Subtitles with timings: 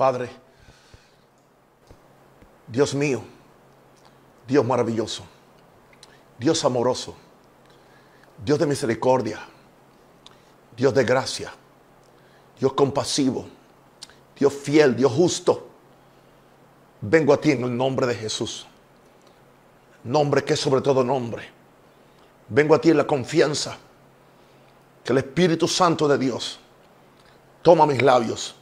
[0.00, 0.30] Padre,
[2.66, 3.20] Dios mío,
[4.48, 5.24] Dios maravilloso,
[6.38, 7.14] Dios amoroso,
[8.42, 9.40] Dios de misericordia,
[10.74, 11.52] Dios de gracia,
[12.58, 13.44] Dios compasivo,
[14.38, 15.68] Dios fiel, Dios justo.
[17.02, 18.66] Vengo a ti en el nombre de Jesús.
[20.02, 21.46] Nombre que es sobre todo nombre.
[22.48, 23.76] Vengo a ti en la confianza
[25.04, 26.58] que el Espíritu Santo de Dios
[27.60, 28.54] toma mis labios,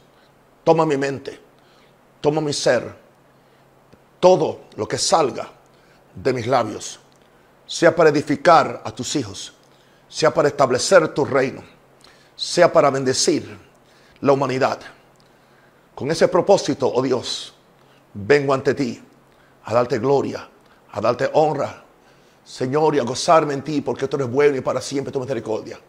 [0.69, 1.39] toma mi mente,
[2.21, 2.95] toma mi ser,
[4.19, 5.49] todo lo que salga
[6.13, 6.99] de mis labios,
[7.65, 9.51] sea para edificar a tus hijos,
[10.07, 11.63] sea para establecer tu reino,
[12.35, 13.57] sea para bendecir
[14.21, 14.79] la humanidad.
[15.95, 17.51] Con ese propósito, oh Dios,
[18.13, 19.01] vengo ante ti
[19.63, 20.47] a darte gloria,
[20.91, 21.83] a darte honra,
[22.45, 25.79] Señor, y a gozarme en ti, porque tú eres bueno y para siempre tu misericordia.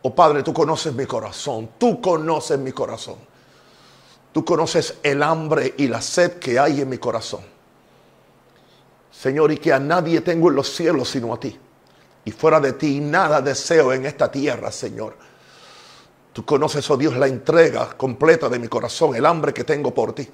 [0.00, 3.28] Oh Padre, tú conoces mi corazón, tú conoces mi corazón.
[4.32, 7.40] Tú conoces el hambre y la sed que hay en mi corazón.
[9.10, 11.58] Señor, y que a nadie tengo en los cielos sino a ti.
[12.24, 15.16] Y fuera de ti nada deseo en esta tierra, Señor.
[16.32, 20.12] Tú conoces, oh Dios, la entrega completa de mi corazón, el hambre que tengo por
[20.14, 20.28] ti.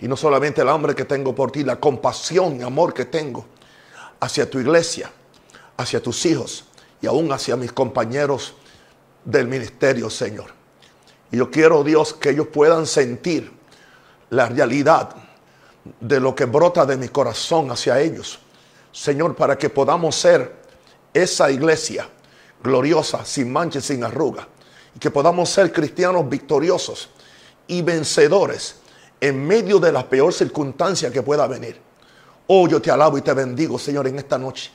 [0.00, 3.46] Y no solamente el hambre que tengo por ti, la compasión y amor que tengo
[4.18, 5.10] hacia tu iglesia,
[5.76, 6.64] hacia tus hijos
[7.00, 8.54] y aún hacia mis compañeros
[9.24, 10.55] del ministerio, Señor.
[11.36, 13.52] Yo quiero, Dios, que ellos puedan sentir
[14.30, 15.14] la realidad
[16.00, 18.38] de lo que brota de mi corazón hacia ellos.
[18.90, 20.56] Señor, para que podamos ser
[21.12, 22.08] esa iglesia
[22.62, 24.48] gloriosa, sin mancha y sin arruga.
[24.94, 27.10] Y que podamos ser cristianos victoriosos
[27.66, 28.76] y vencedores
[29.20, 31.78] en medio de la peor circunstancia que pueda venir.
[32.46, 34.70] Oh, yo te alabo y te bendigo, Señor, en esta noche.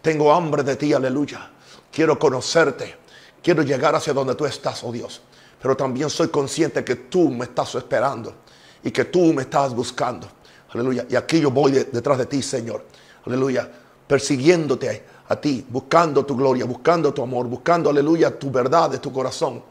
[0.00, 1.48] Tengo hambre de ti, aleluya.
[1.92, 2.96] Quiero conocerte.
[3.40, 5.22] Quiero llegar hacia donde tú estás, oh Dios.
[5.62, 8.34] Pero también soy consciente que tú me estás esperando
[8.82, 10.26] y que tú me estás buscando.
[10.70, 11.06] Aleluya.
[11.08, 12.84] Y aquí yo voy detrás de ti, Señor.
[13.24, 13.70] Aleluya.
[14.06, 19.12] Persiguiéndote a ti, buscando tu gloria, buscando tu amor, buscando, aleluya, tu verdad de tu
[19.12, 19.62] corazón.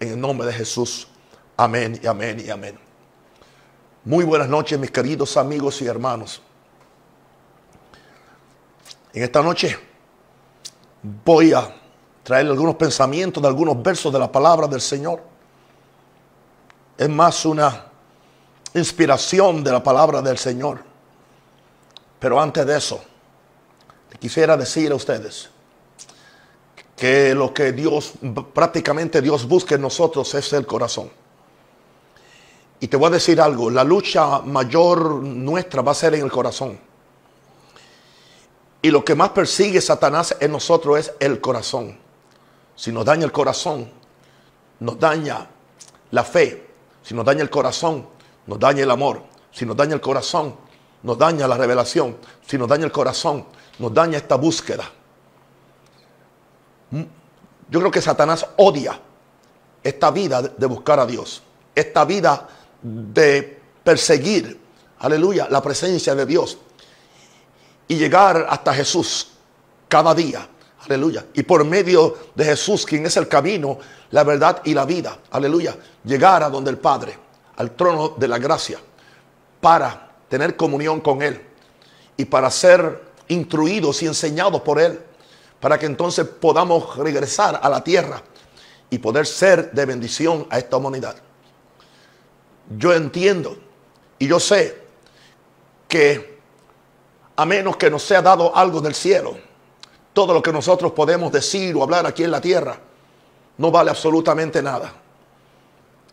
[0.00, 1.06] En el nombre de Jesús.
[1.56, 2.78] Amén y amén y amén.
[4.04, 6.42] Muy buenas noches, mis queridos amigos y hermanos.
[9.12, 9.78] En esta noche
[11.24, 11.74] voy a
[12.22, 15.35] traer algunos pensamientos de algunos versos de la palabra del Señor.
[16.96, 17.86] Es más una
[18.74, 20.82] inspiración de la palabra del Señor.
[22.18, 23.02] Pero antes de eso,
[24.18, 25.50] quisiera decir a ustedes
[26.96, 28.14] que lo que Dios,
[28.54, 31.10] prácticamente Dios busca en nosotros es el corazón.
[32.80, 36.30] Y te voy a decir algo, la lucha mayor nuestra va a ser en el
[36.30, 36.78] corazón.
[38.82, 41.98] Y lo que más persigue Satanás en nosotros es el corazón.
[42.74, 43.90] Si nos daña el corazón,
[44.80, 45.46] nos daña
[46.10, 46.65] la fe.
[47.06, 48.04] Si nos daña el corazón,
[48.48, 49.22] nos daña el amor.
[49.52, 50.56] Si nos daña el corazón,
[51.04, 52.16] nos daña la revelación.
[52.44, 53.46] Si nos daña el corazón,
[53.78, 54.90] nos daña esta búsqueda.
[56.90, 57.02] Mm,
[57.70, 59.00] yo creo que Satanás odia
[59.84, 61.44] esta vida de buscar a Dios.
[61.76, 62.48] Esta vida
[62.82, 64.60] de perseguir,
[64.98, 66.58] aleluya, la presencia de Dios
[67.86, 69.28] y llegar hasta Jesús
[69.86, 70.48] cada día,
[70.86, 71.26] aleluya.
[71.34, 73.78] Y por medio de Jesús, quien es el camino,
[74.10, 77.18] la verdad y la vida, aleluya, llegar a donde el Padre,
[77.56, 78.78] al trono de la gracia,
[79.60, 81.40] para tener comunión con Él
[82.16, 85.00] y para ser instruidos y enseñados por Él,
[85.60, 88.22] para que entonces podamos regresar a la tierra
[88.90, 91.16] y poder ser de bendición a esta humanidad.
[92.76, 93.56] Yo entiendo
[94.18, 94.82] y yo sé
[95.88, 96.36] que
[97.36, 99.36] a menos que nos sea dado algo del cielo,
[100.16, 102.78] todo lo que nosotros podemos decir o hablar aquí en la tierra
[103.58, 104.90] no vale absolutamente nada.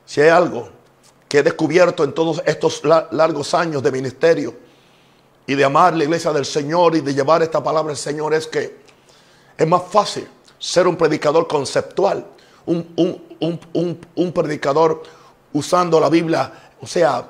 [0.06, 0.68] Si hay algo
[1.30, 4.54] que he descubierto en todos estos largos años de ministerio
[5.48, 8.46] y de amar la iglesia del Señor y de llevar esta palabra del Señor es
[8.46, 8.76] que
[9.58, 10.28] es más fácil
[10.60, 12.28] ser un predicador conceptual,
[12.66, 12.94] un,
[13.40, 15.02] un, predicador
[15.54, 17.26] usando la Biblia, o sea,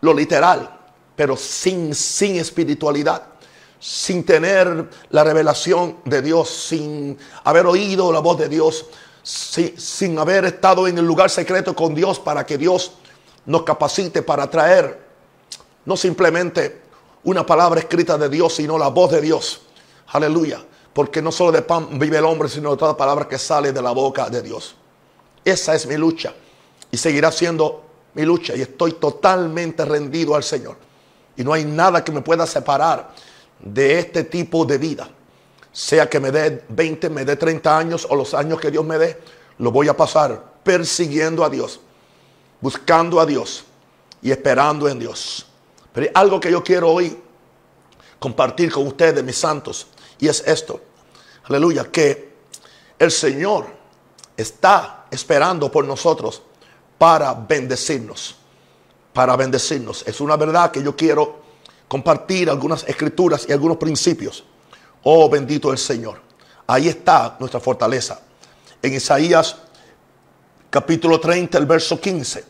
[0.00, 0.78] lo literal,
[1.16, 3.31] pero sin, sin espiritualidad,
[3.82, 8.86] sin tener la revelación de Dios, sin haber oído la voz de Dios,
[9.24, 12.92] sin, sin haber estado en el lugar secreto con Dios para que Dios
[13.44, 15.04] nos capacite para traer
[15.84, 16.80] no simplemente
[17.24, 19.62] una palabra escrita de Dios, sino la voz de Dios.
[20.12, 20.64] Aleluya.
[20.92, 23.82] Porque no solo de pan vive el hombre, sino de toda palabra que sale de
[23.82, 24.76] la boca de Dios.
[25.44, 26.32] Esa es mi lucha
[26.88, 30.76] y seguirá siendo mi lucha y estoy totalmente rendido al Señor.
[31.36, 33.10] Y no hay nada que me pueda separar
[33.62, 35.08] de este tipo de vida.
[35.72, 38.98] Sea que me dé 20, me dé 30 años o los años que Dios me
[38.98, 39.18] dé,
[39.58, 41.80] lo voy a pasar persiguiendo a Dios.
[42.60, 43.64] buscando a Dios
[44.22, 45.44] y esperando en Dios.
[45.92, 47.20] Pero hay algo que yo quiero hoy
[48.20, 49.88] compartir con ustedes, mis santos,
[50.18, 50.80] y es esto.
[51.44, 52.32] Aleluya, que
[52.98, 53.66] el Señor
[54.36, 56.42] está esperando por nosotros
[56.96, 58.36] para bendecirnos.
[59.12, 60.04] Para bendecirnos.
[60.06, 61.41] Es una verdad que yo quiero
[61.92, 64.44] compartir algunas escrituras y algunos principios.
[65.02, 66.22] Oh, bendito el Señor.
[66.66, 68.18] Ahí está nuestra fortaleza.
[68.80, 69.56] En Isaías
[70.70, 72.46] capítulo 30, el verso 15,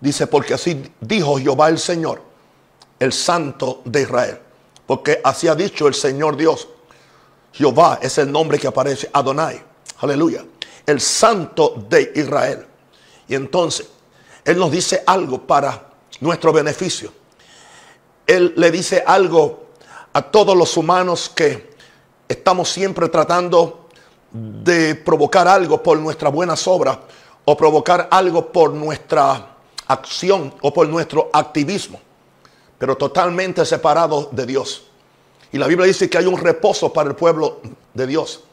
[0.00, 2.22] dice, porque así dijo Jehová el Señor,
[2.98, 4.38] el Santo de Israel.
[4.86, 6.66] Porque así ha dicho el Señor Dios.
[7.52, 9.62] Jehová es el nombre que aparece, Adonai.
[9.98, 10.46] Aleluya.
[10.86, 12.64] El Santo de Israel.
[13.28, 13.86] Y entonces,
[14.46, 15.90] Él nos dice algo para
[16.20, 17.17] nuestro beneficio.
[18.28, 19.68] Él le dice algo
[20.12, 21.70] a todos los humanos que
[22.28, 23.88] estamos siempre tratando
[24.30, 26.98] de provocar algo por nuestras buenas obras
[27.46, 31.98] o provocar algo por nuestra acción o por nuestro activismo,
[32.76, 34.84] pero totalmente separado de Dios.
[35.50, 37.62] Y la Biblia dice que hay un reposo para el pueblo
[37.94, 38.44] de Dios.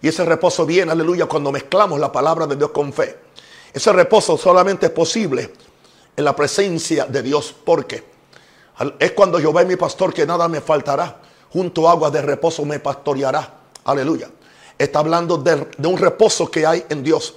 [0.00, 3.18] Y ese reposo viene, aleluya, cuando mezclamos la palabra de Dios con fe.
[3.72, 5.52] Ese reposo solamente es posible
[6.16, 7.52] en la presencia de Dios.
[7.64, 8.13] porque
[8.98, 11.20] Es cuando yo veo mi pastor que nada me faltará.
[11.52, 13.48] Junto a aguas de reposo me pastoreará.
[13.84, 14.28] Aleluya.
[14.76, 17.34] Está hablando de, de un reposo que hay en Dios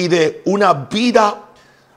[0.00, 1.42] y de una vida,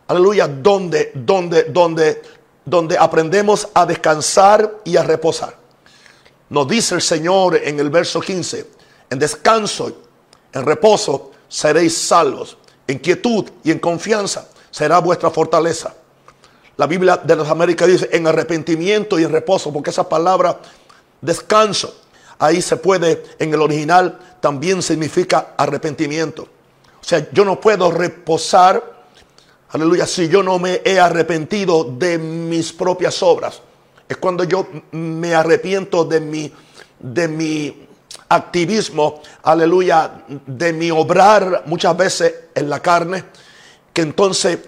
[0.07, 2.21] aleluya, donde, donde, donde,
[2.65, 5.55] donde aprendemos a descansar y a reposar.
[6.49, 8.67] Nos dice el Señor en el verso 15,
[9.09, 9.91] en descanso,
[10.51, 12.57] en reposo, seréis salvos.
[12.85, 15.95] En quietud y en confianza será vuestra fortaleza.
[16.77, 20.59] La Biblia de las Américas dice en arrepentimiento y en reposo, porque esa palabra
[21.21, 21.95] descanso,
[22.39, 26.43] ahí se puede, en el original también significa arrepentimiento.
[26.43, 28.83] O sea, yo no puedo reposar,
[29.69, 33.61] aleluya, si yo no me he arrepentido de mis propias obras.
[34.09, 36.51] Es cuando yo me arrepiento de mi,
[36.99, 37.87] de mi
[38.29, 43.25] activismo, aleluya, de mi obrar muchas veces en la carne,
[43.93, 44.59] que entonces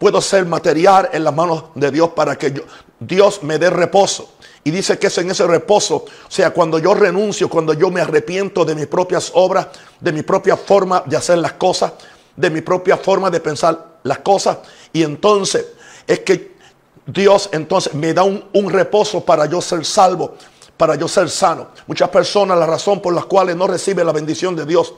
[0.00, 2.62] puedo ser material en las manos de Dios para que yo,
[2.98, 4.32] Dios me dé reposo.
[4.64, 8.00] Y dice que es en ese reposo, o sea, cuando yo renuncio, cuando yo me
[8.00, 9.68] arrepiento de mis propias obras,
[10.00, 11.92] de mi propia forma de hacer las cosas,
[12.34, 14.58] de mi propia forma de pensar las cosas,
[14.90, 15.66] y entonces
[16.06, 16.56] es que
[17.04, 20.34] Dios entonces me da un, reposo para yo ser salvo,
[20.78, 21.68] para yo ser sano.
[21.86, 24.94] Muchas personas, la razón por las cuales no reciben la bendición de Dios,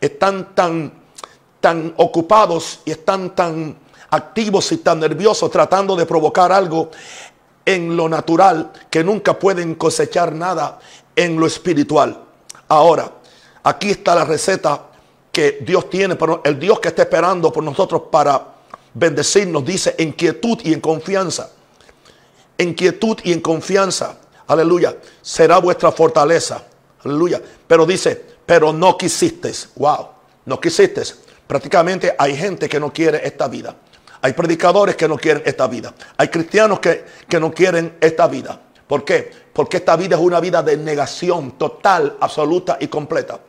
[0.00, 0.92] están tan,
[1.60, 3.76] tan ocupados y están tan
[4.10, 6.90] activos y tan nerviosos tratando de provocar algo
[7.64, 10.78] en lo natural que nunca pueden cosechar nada
[11.14, 12.18] en lo espiritual.
[12.68, 13.10] Ahora,
[13.62, 14.86] aquí está la receta
[15.30, 18.44] que Dios tiene, pero el Dios que está esperando por nosotros para
[18.94, 21.50] bendecirnos dice en quietud y en confianza.
[22.58, 24.18] En quietud y en confianza.
[24.46, 24.96] Aleluya.
[25.22, 26.62] Será vuestra fortaleza.
[27.04, 27.40] Aleluya.
[27.66, 29.52] Pero dice, pero no quisiste.
[29.76, 30.08] Wow.
[30.46, 31.02] No quisiste.
[31.46, 33.74] Prácticamente hay gente que no quiere esta vida.
[34.22, 35.94] Hay predicadores que no quieren esta vida.
[36.16, 37.04] Hay cristianos que,
[37.38, 38.60] no quieren esta vida.
[38.86, 39.30] ¿Por qué?
[39.52, 43.40] Porque esta vida es una vida de negación total, absoluta y completa.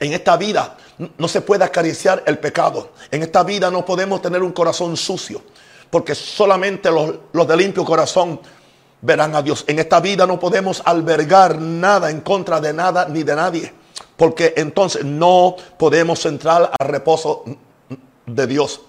[0.00, 0.76] En esta vida
[1.16, 2.92] no se puede acariciar el pecado.
[3.10, 5.42] En esta vida no podemos tener un corazón sucio.
[5.90, 8.40] Porque solamente los, los de limpio corazón
[9.00, 9.64] verán a Dios.
[9.68, 13.72] En esta vida no podemos albergar nada en contra de nada ni de nadie.
[14.16, 17.44] Porque entonces no podemos entrar al reposo
[18.26, 18.80] de Dios.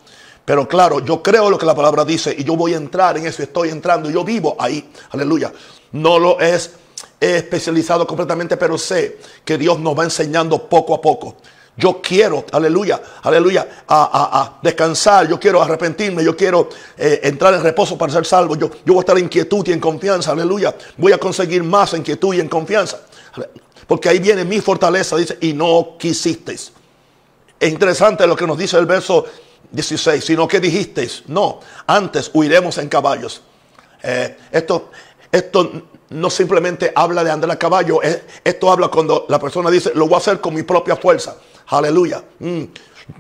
[0.46, 3.26] Pero claro, yo creo lo que la palabra dice y yo voy a entrar en
[3.26, 5.54] eso, estoy entrando, yo vivo ahí, aleluya.
[5.94, 6.72] No lo es
[7.20, 11.38] especializado completamente, pero sé que Dios nos va enseñando poco a poco.
[11.76, 17.98] Yo quiero, aleluya, aleluya, a, descansar, yo quiero arrepentirme, yo quiero eh, entrar en reposo
[17.98, 18.56] para ser salvo.
[18.56, 20.76] Yo, yo voy a estar en quietud y en confianza, aleluya.
[20.98, 23.00] Voy a conseguir más en quietud y en confianza.
[23.88, 26.72] Porque ahí viene mi fortaleza, dice, y no quisisteis.
[27.60, 29.26] Es interesante lo que nos dice el verso
[29.72, 33.42] 16, sino que dijiste, no, antes huiremos en caballos.
[34.02, 34.92] Eh, esto,
[35.32, 35.72] esto
[36.10, 38.00] no simplemente habla de andar a caballo,
[38.44, 41.38] esto habla cuando la persona dice, lo voy a hacer con mi propia fuerza.
[41.68, 42.24] Aleluya.
[42.40, 42.64] Mm,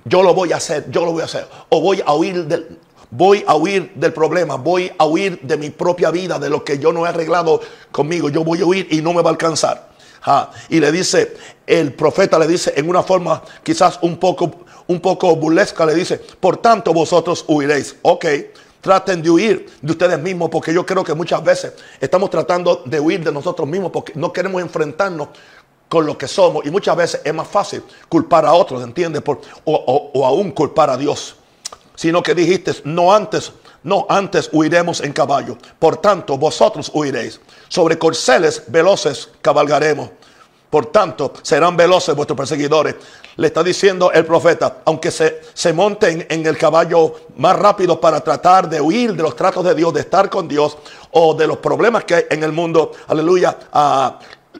[0.06, 1.48] yo lo voy a hacer, yo lo voy a hacer.
[1.70, 2.78] O voy a huir del,
[3.10, 6.78] voy a huir del problema, voy a huir de mi propia vida, de lo que
[6.80, 8.30] yo no he arreglado conmigo.
[8.30, 9.93] Yo voy a huir y no me va a alcanzar.
[10.70, 15.36] Y le dice, el profeta le dice en una forma quizás un poco un poco
[15.36, 17.96] burlesca, le dice, por tanto vosotros huiréis.
[18.02, 18.26] Ok,
[18.82, 23.00] traten de huir de ustedes mismos, porque yo creo que muchas veces estamos tratando de
[23.00, 25.30] huir de nosotros mismos porque no queremos enfrentarnos
[25.88, 26.66] con lo que somos.
[26.66, 29.22] Y muchas veces es más fácil culpar a otros, ¿entiendes?
[29.22, 31.36] Por, o, o, aún culpar a Dios.
[31.96, 35.58] sino que dijiste, no antes, no antes huiremos en caballo.
[35.80, 37.40] Por tanto, vosotros huiréis.
[37.68, 40.10] Sobre corceles veloces cabalgaremos.
[40.70, 42.96] Por tanto, serán veloces vuestros perseguidores.
[43.36, 48.68] Le está diciendo el profeta, aunque se, monten en el caballo más rápido para tratar
[48.68, 50.78] de huir de los tratos de Dios, de estar con Dios
[51.12, 54.20] o de los problemas que hay en el mundo, aleluya, ah,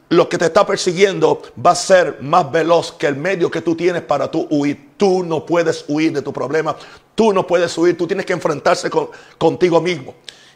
[0.10, 3.76] lo que te está persiguiendo va a ser más veloz que el medio que tú
[3.76, 4.94] tienes para tú huir.
[4.98, 6.76] Tú no puedes huir de tu problema,
[7.16, 10.14] tú no puedes huir, tú tienes que enfrentarse con, contigo mismo.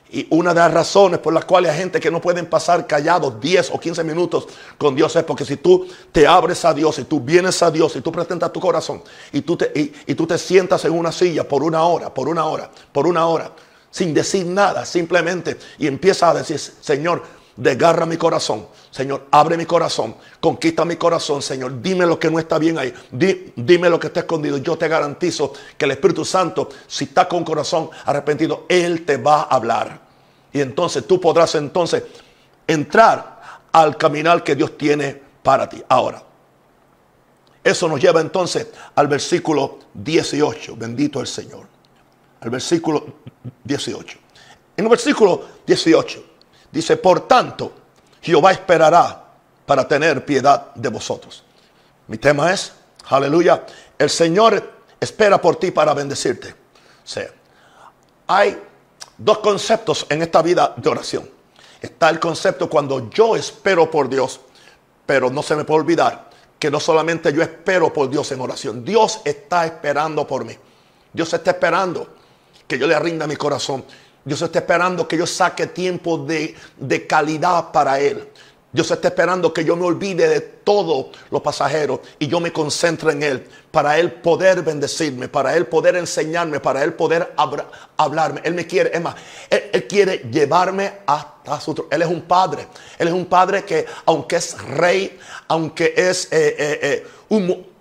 [0.10, 3.42] Y una de las razones por las cuales hay gente que no pueden pasar callados
[3.42, 4.48] 10 o 15 minutos
[4.78, 7.94] con Dios es porque si tú te abres a Dios y tú vienes a Dios
[7.98, 11.46] y tú presentas tu corazón y tú te, y, tú te sientas en una silla
[11.46, 13.52] por una hora, por una hora, por una hora,
[13.92, 17.24] sin decir nada, simplemente y empiezas a decir, Señor,
[17.58, 18.68] desgarra mi corazón.
[18.92, 21.82] Señor, abre mi corazón, conquista mi corazón, Señor.
[21.82, 22.94] Dime lo que no está bien ahí.
[23.12, 24.58] dime lo que está escondido.
[24.58, 29.42] Yo te garantizo que el Espíritu Santo, si está con corazón arrepentido, Él te va
[29.42, 30.00] a hablar.
[30.54, 32.04] Y entonces tú podrás entonces
[32.66, 35.84] entrar al caminar que Dios tiene para ti.
[35.90, 36.24] Ahora,
[37.64, 40.76] eso nos lleva entonces al versículo 18.
[40.78, 41.68] Bendito el Señor.
[42.40, 43.06] Al versículo
[43.64, 44.20] 18.
[44.78, 46.27] En el versículo 18
[46.72, 47.74] dice, por tanto,
[48.22, 49.24] Jehová esperará
[49.66, 51.44] para tener piedad de vosotros.
[52.08, 52.74] Mi tema es,
[53.10, 53.66] aleluya,
[53.98, 56.56] el Señor espera por ti para bendecirte.
[58.28, 58.62] hay
[59.18, 61.30] dos conceptos en esta vida de oración.
[61.82, 64.40] Está el concepto cuando yo espero por Dios,
[65.06, 68.84] pero no se me puede olvidar que no solamente yo espero por Dios en oración,
[68.84, 70.58] Dios está esperando por mí.
[71.14, 72.08] Dios está esperando
[72.68, 73.86] que yo le rinda mi corazón.
[74.28, 78.28] Dios está esperando que yo saque tiempo de, de calidad para Él.
[78.72, 83.14] Dios está esperando que yo me olvide de todo lo pasajero y yo me concentre
[83.14, 87.34] en Él para Él poder bendecirme, para Él poder enseñarme, para Él poder
[87.96, 88.42] hablarme.
[88.44, 89.16] Él me quiere, es más,
[89.50, 92.68] Él, quiere llevarme hasta su Él es un padre.
[93.00, 97.08] Él es un padre que aunque es rey, aunque es eh, eh,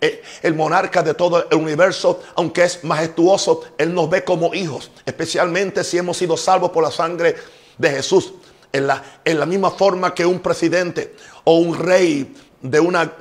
[0.01, 4.93] eh, el monarca de todo el universo, aunque es majestuoso, Él nos ve como hijos,
[5.05, 7.35] especialmente si hemos sido salvos por la sangre
[7.77, 8.33] de Jesús
[8.73, 13.13] en la, en la misma forma que un presidente o un rey de una,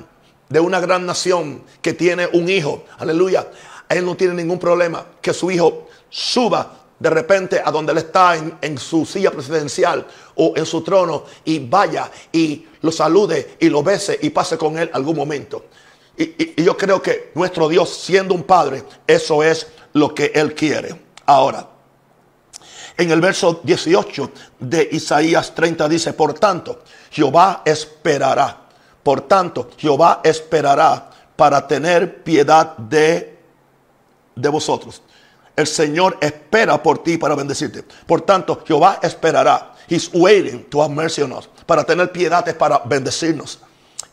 [0.49, 3.47] de una gran nación que tiene un hijo, aleluya,
[3.89, 8.35] él no tiene ningún problema que su hijo suba de repente a donde él está
[8.61, 13.83] en, su silla presidencial o en su trono y vaya y lo salude y lo
[13.83, 15.65] bese y pase con él algún momento.
[16.17, 20.99] y, yo creo que nuestro Dios siendo un padre, eso es lo que él quiere.
[21.25, 21.67] Ahora,
[22.97, 28.61] en el verso 18 de Isaías 30 dice, por tanto, Jehová esperará.
[29.03, 33.37] Por tanto, Jehová esperará para tener piedad de,
[34.35, 35.01] de vosotros.
[35.55, 37.83] El Señor espera por ti para bendecirte.
[38.05, 39.73] Por tanto, Jehová esperará.
[39.87, 41.47] He's waiting to have mercy on us.
[41.65, 43.59] Para tener piedad es para bendecirnos.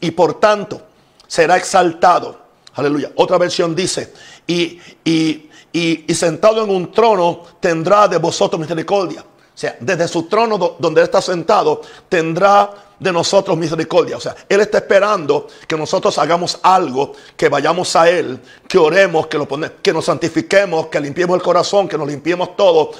[0.00, 0.82] Y por tanto,
[1.26, 2.40] será exaltado.
[2.74, 3.12] Aleluya.
[3.16, 4.12] Otra versión dice,
[4.46, 9.22] y, y y, sentado en un trono tendrá de vosotros misericordia.
[9.22, 14.16] O sea, desde su trono donde Él está sentado, tendrá de nosotros misericordia.
[14.16, 18.38] O sea, Él está esperando que nosotros hagamos algo, que vayamos a Él,
[18.68, 19.48] que oremos, que, lo
[19.82, 22.92] que nos santifiquemos, que limpiemos el corazón, que nos limpiemos todo,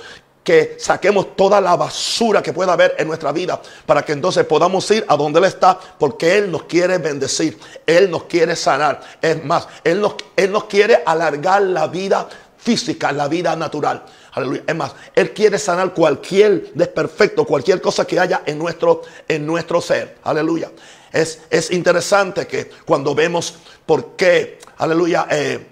[0.45, 4.91] que saquemos toda la basura que pueda haber en nuestra vida para que entonces podamos
[4.91, 9.01] ir a donde Él está, porque Él nos quiere bendecir, Él nos quiere sanar.
[9.21, 12.29] Es más, Él nos, Él nos quiere alargar la vida
[12.63, 14.05] física, la vida natural.
[14.33, 14.63] Aleluya.
[14.67, 19.81] Es más, Él quiere sanar cualquier desperfecto, cualquier cosa que haya en nuestro, en nuestro
[19.81, 20.19] ser.
[20.23, 20.71] Aleluya.
[21.13, 23.55] Es, es interesante que cuando vemos
[23.85, 25.67] por qué, aleluya, eh,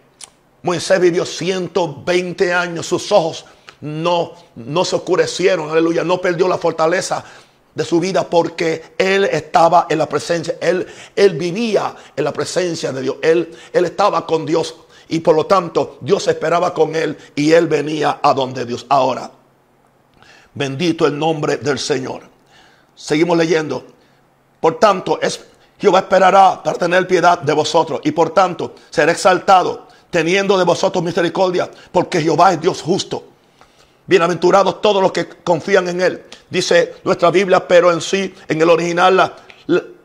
[0.63, 3.47] Moisés vivió 120 años, sus ojos
[3.81, 7.25] no, no se oscurecieron, aleluya, no perdió la fortaleza
[7.75, 12.93] de su vida porque él estaba en la presencia, él, él vivía en la presencia
[12.93, 14.75] de Dios, él, él estaba con Dios
[15.11, 18.87] y por lo tanto Dios esperaba con él y él venía a donde Dios.
[18.89, 19.31] Ahora,
[20.55, 22.23] bendito el nombre del Señor.
[22.95, 23.85] Seguimos leyendo.
[24.61, 25.45] Por tanto, es,
[25.79, 31.03] Jehová esperará para tener piedad de vosotros y por tanto será exaltado teniendo de vosotros
[31.03, 33.25] misericordia porque Jehová es Dios justo.
[34.07, 36.25] Bienaventurados todos los que confían en Él.
[36.49, 39.37] Dice nuestra Biblia, pero en sí, en el original, la,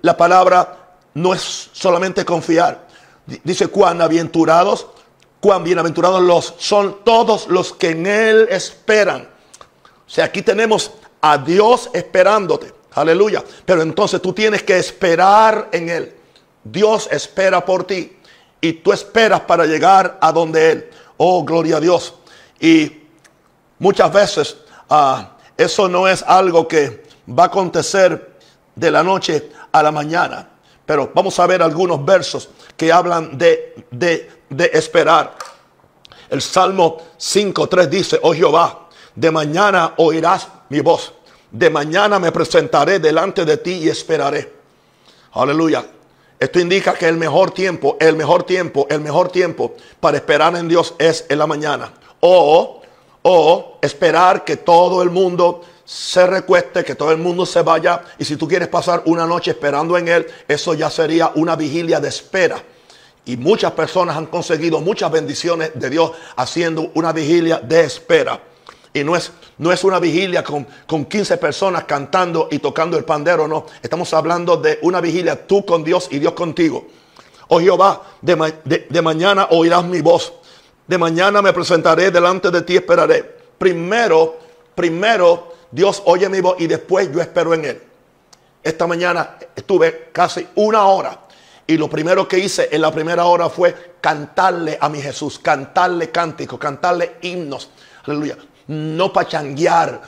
[0.02, 0.78] la palabra
[1.16, 2.86] no es solamente confiar.
[3.44, 4.88] Dice, cuán aventurados
[5.46, 9.30] cuán bienaventurados los son todos los que en Él esperan.
[10.08, 10.90] O sea, aquí tenemos
[11.22, 12.74] a Dios esperándote.
[12.96, 13.44] Aleluya.
[13.64, 16.16] Pero entonces tú tienes que esperar en Él.
[16.64, 18.18] Dios espera por ti.
[18.60, 20.90] Y tú esperas para llegar a donde Él.
[21.18, 22.16] Oh, gloria a Dios.
[22.60, 23.04] Y
[23.78, 24.58] muchas veces
[24.90, 28.36] ah, eso no es algo que va a acontecer
[28.74, 30.50] de la noche a la mañana.
[30.88, 35.36] Pero vamos a ver algunos versos que hablan de, de, de esperar.
[36.30, 41.14] El Salmo 5.3 dice, oh Jehová, de mañana oirás mi voz.
[41.52, 44.52] De mañana me presentaré delante de ti y esperaré.
[45.34, 45.86] Aleluya.
[46.38, 50.68] Esto indica que el mejor tiempo, el mejor tiempo, el mejor tiempo para esperar en
[50.68, 51.94] Dios es en la mañana.
[52.20, 52.82] O,
[53.22, 58.04] o esperar que todo el mundo se recueste, que todo el mundo se vaya.
[58.18, 62.00] Y si tú quieres pasar una noche esperando en Él, eso ya sería una vigilia
[62.00, 62.62] de espera.
[63.26, 68.40] Y muchas personas han conseguido muchas bendiciones de Dios haciendo una vigilia de espera.
[68.94, 73.04] Y no es, no es una vigilia con, con 15 personas cantando y tocando el
[73.04, 73.66] pandero, no.
[73.82, 76.88] Estamos hablando de una vigilia tú con Dios y Dios contigo.
[77.48, 80.34] Oh Jehová, de, de mañana oirás mi voz.
[80.88, 83.24] De mañana me presentaré delante de ti, esperaré.
[83.58, 84.38] Primero,
[84.76, 87.82] primero Dios oye mi voz y después yo espero en Él.
[88.64, 91.25] Esta mañana estuve casi una hora
[91.68, 96.12] y lo primero que hice en la primera hora fue cantarle a mi Jesús, cantarle
[96.12, 97.70] cánticos, cantarle himnos.
[98.06, 100.02] Aleluya no pachanguear,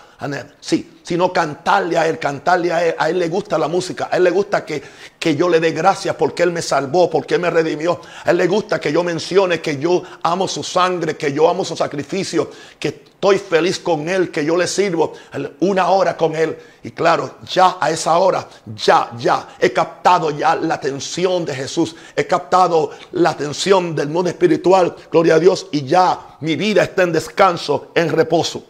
[0.59, 2.95] sí, sino cantarle a Él, cantarle a Él.
[2.97, 4.81] A Él le gusta la música, a Él le gusta que,
[5.19, 8.01] que yo le dé gracias porque Él me salvó, porque Él me redimió.
[8.25, 11.63] A Él le gusta que yo mencione que yo amo su sangre, que yo amo
[11.63, 15.13] su sacrificio, que estoy feliz con Él, que yo le sirvo
[15.59, 16.57] una hora con Él.
[16.83, 21.95] Y claro, ya a esa hora, ya, ya, he captado ya la atención de Jesús,
[22.15, 27.03] he captado la atención del mundo espiritual, gloria a Dios, y ya mi vida está
[27.03, 28.63] en descanso, en reposo.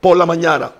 [0.00, 0.70] Por la mañana,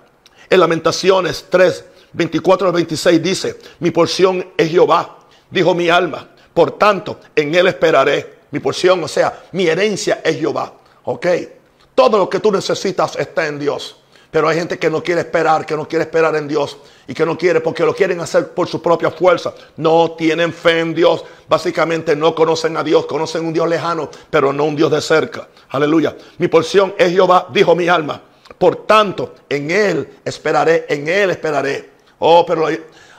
[0.49, 6.27] en Lamentaciones 3, 24 al 26 dice, mi porción es Jehová, dijo mi alma,
[6.57, 8.37] por tanto, en él esperaré.
[8.49, 10.73] Mi porción, o sea, mi herencia es Jehová.
[11.03, 11.27] ¿Ok?
[11.93, 13.97] Todo lo que tú necesitas está en Dios.
[14.31, 16.77] Pero hay gente que no quiere esperar, que no quiere esperar en Dios
[17.07, 19.53] y que no quiere porque lo quieren hacer por su propia fuerza.
[19.75, 21.23] No tienen fe en Dios.
[21.47, 25.47] Básicamente no conocen a Dios, conocen un Dios lejano, pero no un Dios de cerca.
[25.69, 26.17] Aleluya.
[26.39, 28.19] Mi porción es Jehová, dijo mi alma.
[28.57, 31.89] Por tanto, en Él esperaré, en Él esperaré.
[32.19, 32.67] Oh, pero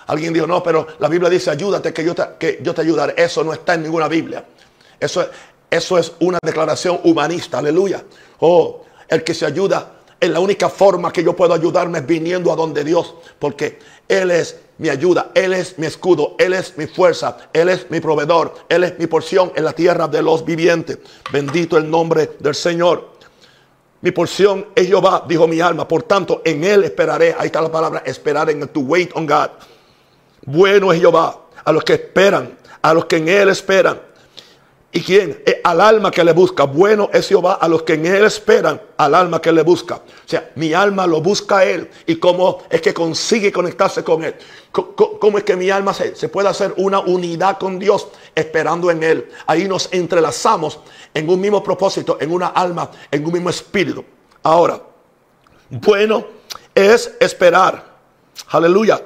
[0.06, 3.14] alguien dijo, no, pero la Biblia dice, ayúdate que yo te, que yo te ayudaré.
[3.16, 4.44] Eso no está en ninguna Biblia.
[4.98, 5.26] Eso,
[5.70, 7.58] eso es una declaración humanista.
[7.58, 8.02] Aleluya.
[8.40, 12.52] Oh, el que se ayuda es la única forma que yo puedo ayudarme es viniendo
[12.52, 16.86] a donde Dios, porque Él es mi ayuda, Él es mi escudo, Él es mi
[16.86, 20.98] fuerza, Él es mi proveedor, Él es mi porción en la tierra de los vivientes.
[21.32, 23.17] Bendito el nombre del Señor.
[24.00, 25.86] Mi porción es Jehová, dijo mi alma.
[25.88, 27.34] Por tanto, en Él esperaré.
[27.36, 29.50] Ahí está la palabra esperar en el to wait on God.
[30.44, 34.00] Bueno es Jehová a los que esperan, a los que en Él esperan.
[34.90, 35.42] ¿Y quién?
[35.64, 36.64] Al alma que le busca.
[36.64, 39.96] Bueno es Jehová a los que en Él esperan, al alma que le busca.
[39.96, 41.90] O sea, mi alma lo busca a Él.
[42.06, 44.34] ¿Y cómo es que consigue conectarse con Él?
[44.72, 49.02] ¿Cómo, es que mi alma se, se puede hacer una unidad con Dios esperando en
[49.02, 49.28] Él?
[49.46, 50.80] Ahí nos entrelazamos
[51.12, 54.04] en un mismo propósito, en una alma, en un mismo espíritu.
[54.42, 54.80] Ahora,
[55.68, 56.24] bueno
[56.74, 57.98] es esperar.
[58.48, 59.02] Aleluya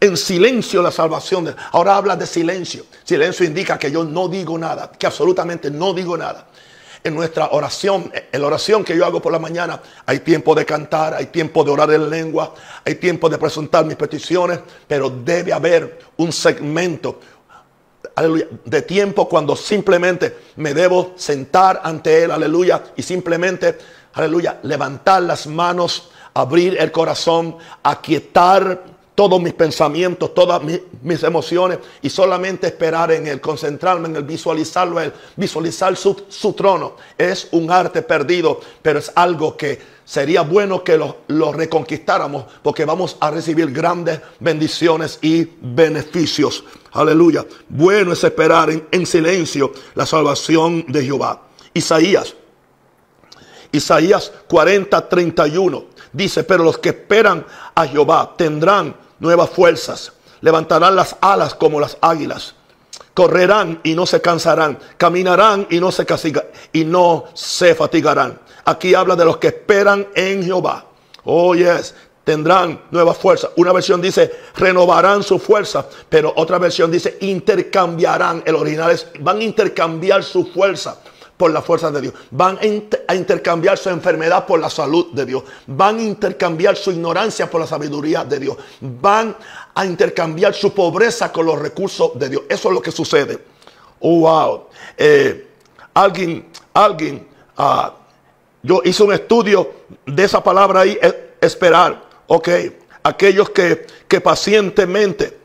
[0.00, 1.54] en silencio la salvación.
[1.72, 2.84] Ahora habla de silencio.
[3.04, 6.46] Silencio indica que yo no digo nada, que absolutamente no digo nada.
[7.02, 10.66] En nuestra oración, en la oración que yo hago por la mañana, hay tiempo de
[10.66, 15.52] cantar, hay tiempo de orar en lengua, hay tiempo de presentar mis peticiones, pero debe
[15.52, 17.20] haber un segmento,
[18.16, 23.78] aleluya, de tiempo cuando simplemente me debo sentar ante Él, aleluya, y simplemente,
[24.14, 32.08] aleluya, levantar las manos, abrir el corazón, aquietar todos mis pensamientos, todas mis, emociones y
[32.08, 36.94] solamente esperar en Él, concentrarme en Él, visualizarlo Él, visualizar su, trono.
[37.18, 42.84] Es un arte perdido, pero es algo que sería bueno que lo, lo reconquistáramos porque
[42.84, 46.62] vamos a recibir grandes bendiciones y beneficios.
[46.92, 47.44] Aleluya.
[47.68, 51.42] Bueno es esperar en, en silencio la salvación de Jehová.
[51.74, 52.36] Isaías.
[53.72, 60.12] Isaías 40, 31 dice, pero los que esperan a Jehová tendrán nuevas fuerzas.
[60.40, 62.54] Levantarán las alas como las águilas.
[63.14, 64.78] Correrán y no se cansarán.
[64.96, 66.06] Caminarán y no se,
[66.72, 68.38] y no se fatigarán.
[68.64, 70.84] Aquí habla de los que esperan en Jehová.
[71.24, 71.94] Oh, yes.
[72.22, 73.50] Tendrán nuevas fuerzas.
[73.56, 78.42] Una versión dice renovarán su fuerza, pero otra versión dice intercambiarán.
[78.44, 80.98] El original es van a intercambiar su fuerza
[81.38, 82.14] por la fuerza de Dios.
[82.32, 85.44] Van a intercambiar su enfermedad por la salud de Dios.
[85.68, 88.56] Van a intercambiar su ignorancia por la sabiduría de Dios.
[88.80, 89.34] Van
[89.74, 92.42] a intercambiar su pobreza con los recursos de Dios.
[92.48, 93.38] Eso es lo que sucede.
[94.00, 94.64] Oh, wow.
[94.96, 95.48] Eh,
[95.94, 97.90] alguien, alguien, uh,
[98.62, 99.70] yo hice un estudio
[100.04, 100.98] de esa palabra ahí,
[101.40, 102.02] esperar.
[102.26, 102.48] Ok,
[103.04, 105.38] aquellos que, que pacientemente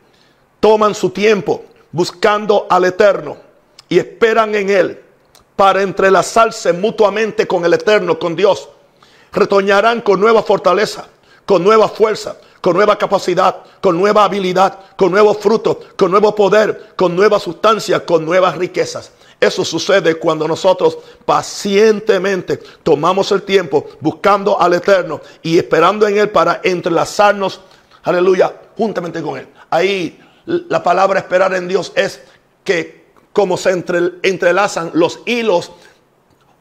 [0.60, 3.38] toman su tiempo buscando al Eterno
[3.88, 5.03] y esperan en Él
[5.56, 8.70] para entrelazarse mutuamente con el Eterno, con Dios,
[9.32, 11.08] retoñarán con nueva fortaleza,
[11.46, 16.94] con nueva fuerza, con nueva capacidad, con nueva habilidad, con nuevos frutos, con nuevo poder,
[16.96, 19.12] con nueva sustancia, con nuevas riquezas.
[19.40, 26.30] Eso sucede cuando nosotros pacientemente tomamos el tiempo buscando al Eterno y esperando en Él
[26.30, 27.60] para entrelazarnos,
[28.04, 29.50] aleluya, juntamente con Él.
[29.70, 32.22] Ahí la palabra esperar en Dios es
[32.64, 33.03] que
[33.34, 35.72] como se entrelazan los hilos,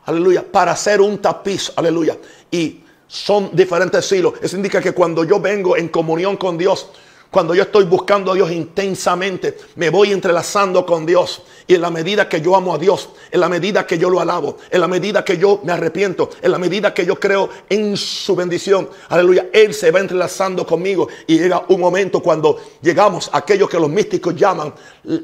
[0.07, 2.17] aleluya, para hacer un tapiz, aleluya.
[2.51, 4.35] Y son diferentes hilos.
[4.41, 6.89] Eso indica que cuando yo vengo en comunión con Dios,
[7.33, 11.41] cuando yo estoy buscando a Dios intensamente, me voy entrelazando con Dios.
[11.67, 14.21] Y en la medida que yo amo a Dios, en la medida que yo lo
[14.21, 17.97] alabo, en la medida que yo me arrepiento, en la medida que yo creo en
[17.97, 21.09] su bendición, aleluya, Él se va entrelazando conmigo.
[21.27, 24.75] Y llega un momento cuando llegamos a aquello que los místicos llaman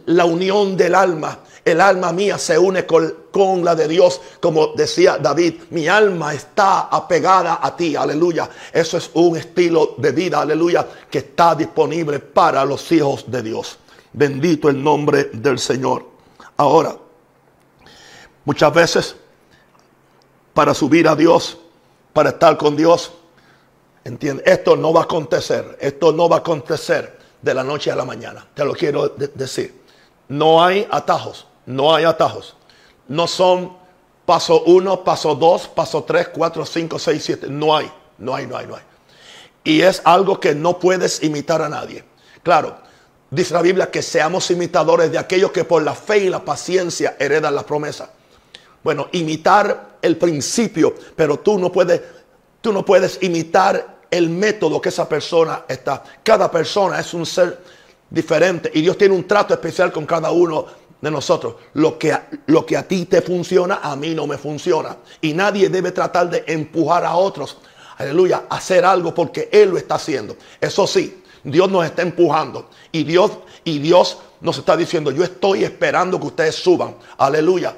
[0.07, 1.41] la unión del alma.
[1.69, 5.65] El alma mía se une con, la de Dios, como decía David.
[5.71, 8.49] Mi alma está apegada a ti, aleluya.
[8.73, 13.79] Eso es un estilo de vida, aleluya, que está disponible para los hijos de Dios.
[14.15, 16.07] Bendito el nombre del Señor.
[16.57, 16.97] Ahora,
[18.47, 19.17] muchas veces,
[20.55, 21.59] para subir a Dios,
[22.15, 23.13] para estar con Dios,
[24.05, 27.97] entiende, esto no va a acontecer, esto no va a acontecer de la noche a
[27.97, 28.49] la mañana.
[28.55, 29.83] Te lo quiero decir.
[30.29, 31.48] No hay atajos.
[31.69, 32.57] No hay atajos.
[33.09, 33.77] No son
[34.25, 37.47] paso uno, paso dos, paso tres, cuatro, cinco, seis, siete.
[37.49, 38.83] No hay, no hay, no hay, no hay.
[39.65, 42.05] Y es algo que no puedes imitar a nadie.
[42.43, 42.79] Claro,
[43.31, 47.17] dice la Biblia que seamos imitadores de aquellos que por la fe y la paciencia
[47.19, 48.13] heredan la promesa.
[48.83, 52.01] Bueno, imitar el principio, pero tú no puedes,
[52.63, 56.03] tú no puedes imitar el método que esa persona está.
[56.23, 57.61] Cada persona es un ser
[58.09, 61.55] diferente y Dios tiene un trato especial con cada uno de nosotros.
[61.75, 64.97] Lo que, lo que a ti te funciona, a mí no me funciona.
[65.21, 67.59] Y nadie debe tratar de empujar a otros,
[67.97, 70.37] aleluya, a hacer algo porque Él lo está haciendo.
[70.61, 72.69] Eso sí, Dios nos está empujando.
[72.93, 73.31] Y Dios,
[73.65, 76.97] y Dios nos está diciendo, yo estoy esperando que ustedes suban.
[77.17, 77.77] Aleluya.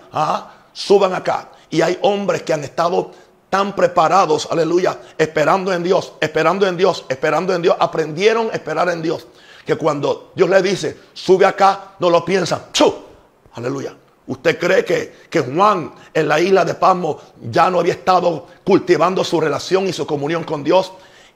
[0.72, 1.50] suban acá.
[1.70, 3.12] Y hay hombres que han estado
[3.48, 7.76] tan preparados, aleluya, esperando en Dios, esperando en Dios, esperando en Dios.
[7.78, 9.26] Aprendieron a esperar en Dios.
[9.66, 12.66] Que cuando Dios le dice, sube acá, no lo piensan.
[12.72, 13.09] ¡Chu!
[13.54, 13.94] Aleluya.
[14.26, 17.18] ¿Usted cree que, que, Juan en la isla de Pasmo
[17.50, 20.92] ya no había estado cultivando su relación y su comunión con Dios?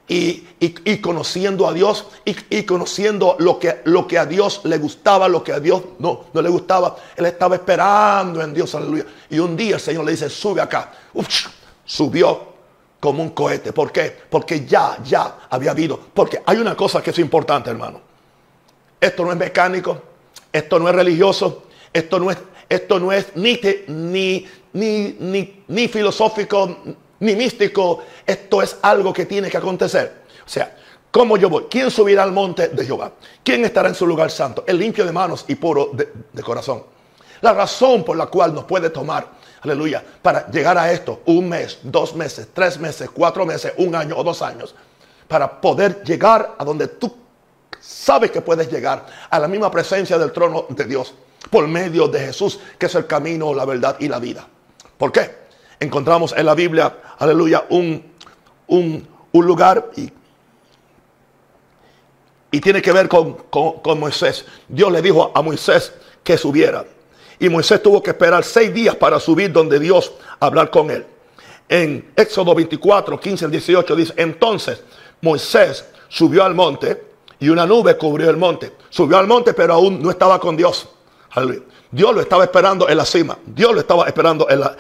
[0.07, 4.77] Y, y, conociendo a Dios y, y, conociendo lo que, lo que a Dios le
[4.77, 6.95] gustaba, lo que a Dios no, no le gustaba.
[7.17, 9.07] Él estaba esperando en Dios, aleluya.
[9.31, 10.93] Y un día el Señor le dice, sube acá.
[11.87, 12.55] subió
[13.05, 13.73] como un cohete.
[13.73, 14.17] ¿Por qué?
[14.31, 15.99] Porque ya, ya había habido.
[16.15, 18.01] Porque hay una cosa que es importante, hermano.
[18.99, 20.01] Esto no es mecánico,
[20.51, 26.77] esto no es religioso, esto no es, esto no es ni, ni, ni, ni, filosófico,
[27.21, 28.03] ni místico.
[28.27, 30.25] Esto es algo que tiene que acontecer.
[30.45, 30.77] O sea,
[31.11, 31.67] ¿cómo yo voy?
[31.71, 33.13] ¿Quién subirá al monte de Jehová?
[33.45, 34.65] ¿Quién estará en su lugar santo?
[34.67, 36.83] El limpio de manos y puro de corazón.
[37.41, 39.29] La razón por la cual nos puede tomar,
[39.61, 44.17] aleluya, para llegar a esto, un mes, dos meses, tres meses, cuatro meses, un año
[44.17, 44.75] o dos años,
[45.29, 47.15] para poder llegar a donde tú
[47.81, 51.15] sabes que puedes llegar a la misma presencia del trono de Dios
[51.51, 54.47] por medio de Jesús, que es el camino, la verdad y la vida.
[54.97, 55.45] ¿Por qué?
[55.81, 58.03] Encontramos en la Biblia, aleluya, un,
[58.69, 60.11] un, lugar y,
[62.51, 64.45] y, tiene que ver con, con, Moisés.
[64.69, 66.85] Dios le dijo a Moisés que subiera.
[67.39, 71.05] Y Moisés tuvo que esperar seis días para subir donde Dios hablar con él.
[71.69, 74.83] En Éxodo 24, 15 al 18 dice, entonces
[75.21, 77.03] Moisés subió al monte
[77.41, 78.73] y una nube cubrió el monte.
[78.91, 80.89] Subió al monte pero aún no estaba con Dios.
[81.91, 83.39] Dios lo estaba esperando en la cima.
[83.45, 84.77] Dios lo estaba esperando en la,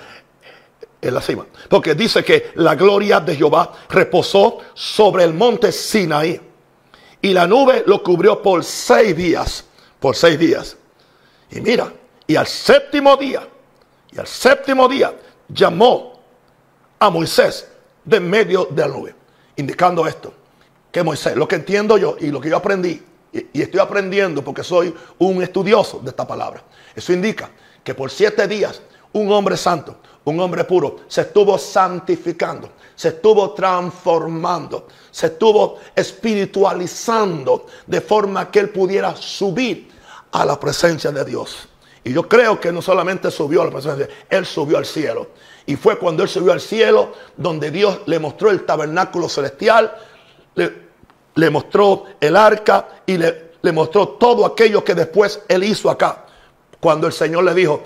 [1.01, 1.47] en la cima.
[1.69, 6.41] Porque dice que la gloria de Jehová reposó sobre el monte Sinaí.
[7.21, 9.65] Y la nube lo cubrió por seis días.
[9.99, 10.77] Por seis días.
[11.51, 11.93] Y mira,
[12.27, 13.47] y al séptimo día,
[14.13, 15.15] y al séptimo día
[15.49, 16.21] llamó
[16.99, 17.69] a Moisés
[18.05, 19.15] de medio de la nube.
[19.57, 20.33] Indicando esto,
[20.91, 23.03] que Moisés, lo que entiendo yo y lo que yo aprendí
[23.35, 26.63] y, estoy aprendiendo porque soy un estudioso de esta palabra.
[26.95, 27.51] Eso indica
[27.83, 28.81] que por siete días
[29.13, 37.67] un hombre santo, un hombre puro, se estuvo santificando, se estuvo transformando, se estuvo espiritualizando
[37.87, 39.91] de forma que él pudiera subir
[40.33, 41.69] a la presencia de Dios.
[42.05, 45.29] Y yo creo que no solamente subió a la presencia él subió al cielo.
[45.67, 49.95] Y fue cuando él subió al cielo, donde Dios le mostró el tabernáculo celestial,
[50.55, 50.84] le,
[51.51, 56.25] mostró el arca y le, le mostró todo aquello que después él hizo acá.
[56.81, 57.83] Cuando el Señor le dijo,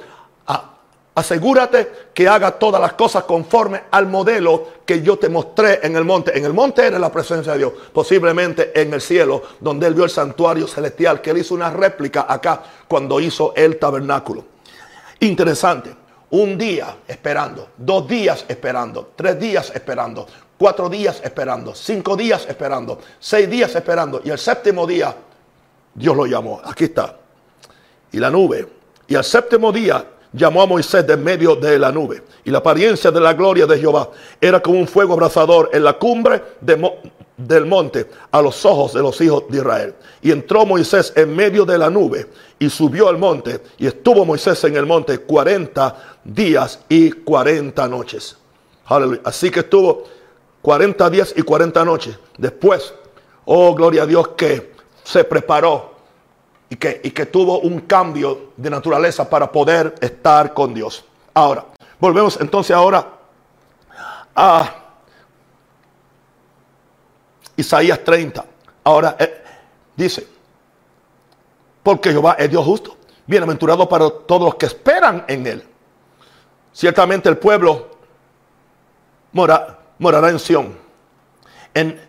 [1.18, 6.04] asegúrate que haga todas las cosas conforme al modelo que yo te mostré en el
[6.04, 6.36] monte.
[6.36, 10.04] En el monte era la presencia de Dios, posiblemente en el cielo, donde él vio
[10.04, 14.44] el santuario celestial, que él hizo una réplica acá cuando hizo el tabernáculo.
[15.20, 15.94] Interesante.
[16.30, 20.26] Un día esperando, dos días esperando, tres días esperando,
[20.58, 24.20] cuatro días esperando, cinco días esperando, seis días esperando.
[24.24, 25.14] Y el séptimo día,
[25.94, 26.60] Dios lo llamó.
[26.64, 27.16] Aquí está.
[28.12, 28.68] Y la nube.
[29.06, 32.22] Y el séptimo día llamó a Moisés de medio de la nube.
[32.44, 35.94] Y la apariencia de la gloria de Jehová era como un fuego abrasador en la
[35.94, 39.94] cumbre del monte a los ojos de los hijos de Israel.
[40.20, 42.26] Y entró Moisés en medio de la nube
[42.58, 43.60] y subió al monte.
[43.78, 48.36] Y estuvo Moisés en el monte 40 días y 40 noches.
[49.24, 50.04] Así que estuvo
[50.62, 52.18] 40 días y 40 noches.
[52.36, 52.94] Después,
[53.44, 54.72] oh gloria a Dios que
[55.04, 55.94] se preparó
[56.70, 61.04] y que, y que tuvo un cambio de naturaleza para poder estar con Dios.
[61.34, 61.64] Ahora,
[61.98, 63.06] volvemos entonces ahora
[64.34, 64.74] a
[67.56, 68.44] Isaías 30.
[68.84, 69.42] Ahora eh,
[69.96, 70.26] dice,
[71.82, 75.64] porque Jehová es Dios justo, bienaventurado para todos los que esperan en él.
[76.72, 77.88] Ciertamente el pueblo
[79.32, 80.76] mora, morará en Sión,
[81.74, 82.00] en,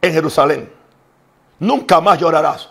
[0.00, 0.72] en Jerusalén.
[1.58, 2.68] Nunca más llorarás.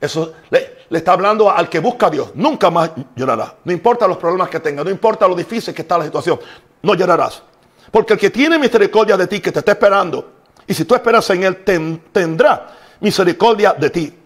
[0.00, 2.30] Eso le, está hablando al que busca a Dios.
[2.34, 3.54] Nunca más llorará.
[3.64, 6.38] No importa los problemas que tenga, no importa lo difícil que está la situación.
[6.82, 7.42] No llorarás.
[7.90, 10.32] Porque el que tiene misericordia de ti, que te está esperando,
[10.66, 11.64] y si tú esperas en él,
[12.12, 12.66] tendrá
[13.00, 14.18] misericordia de ti.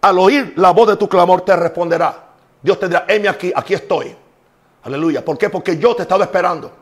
[0.00, 2.28] Al oír la voz de tu clamor, te responderá.
[2.60, 4.14] Dios te dirá, heme aquí, aquí estoy.
[4.82, 5.24] Aleluya.
[5.24, 5.48] ¿Por qué?
[5.50, 6.72] Porque yo te he estado esperando.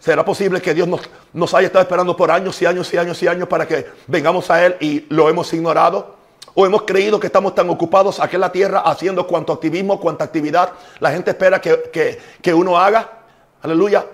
[0.00, 0.88] ¿Será posible que Dios
[1.32, 4.50] nos, haya estado esperando por años y años y años y años para que vengamos
[4.50, 6.16] a Él y lo hemos ignorado?
[6.54, 10.24] ¿O hemos creído que estamos tan ocupados aquí en la tierra haciendo cuanto activismo, cuanta
[10.24, 13.20] actividad la gente espera que, uno haga?
[13.62, 14.04] Aleluya.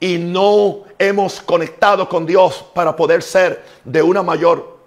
[0.00, 4.78] Y no hemos conectado con Dios para poder ser de una mayor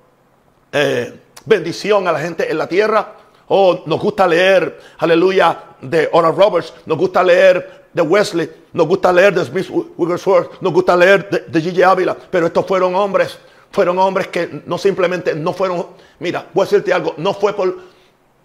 [0.73, 3.13] eh, bendición a la gente en la tierra.
[3.47, 9.11] O nos gusta leer, aleluya, de Oral Roberts, nos gusta leer de Wesley, nos gusta
[9.11, 13.39] leer de Smith Wigglesworth, nos gusta leer de, Gigi Ávila, pero estos fueron hombres
[13.71, 15.87] fueron hombres que no simplemente no fueron,
[16.19, 17.77] mira, voy a decirte algo, no fue por,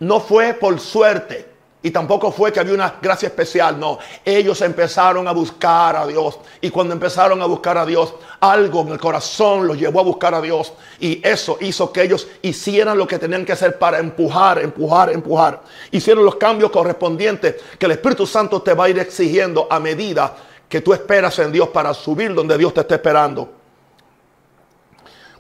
[0.01, 1.50] no fue por suerte
[1.83, 6.39] y tampoco fue que había una gracia especial, no, ellos empezaron a buscar a Dios
[6.61, 10.35] y cuando empezaron a buscar a Dios, algo en el corazón los llevó a buscar
[10.35, 14.59] a Dios y eso hizo que ellos hicieran lo que tenían que hacer para empujar,
[14.59, 15.63] empujar, empujar.
[15.91, 20.37] Hicieron los cambios correspondientes que el Espíritu Santo te va a ir exigiendo a medida
[20.69, 23.51] que tú esperas en Dios para subir donde Dios te está esperando.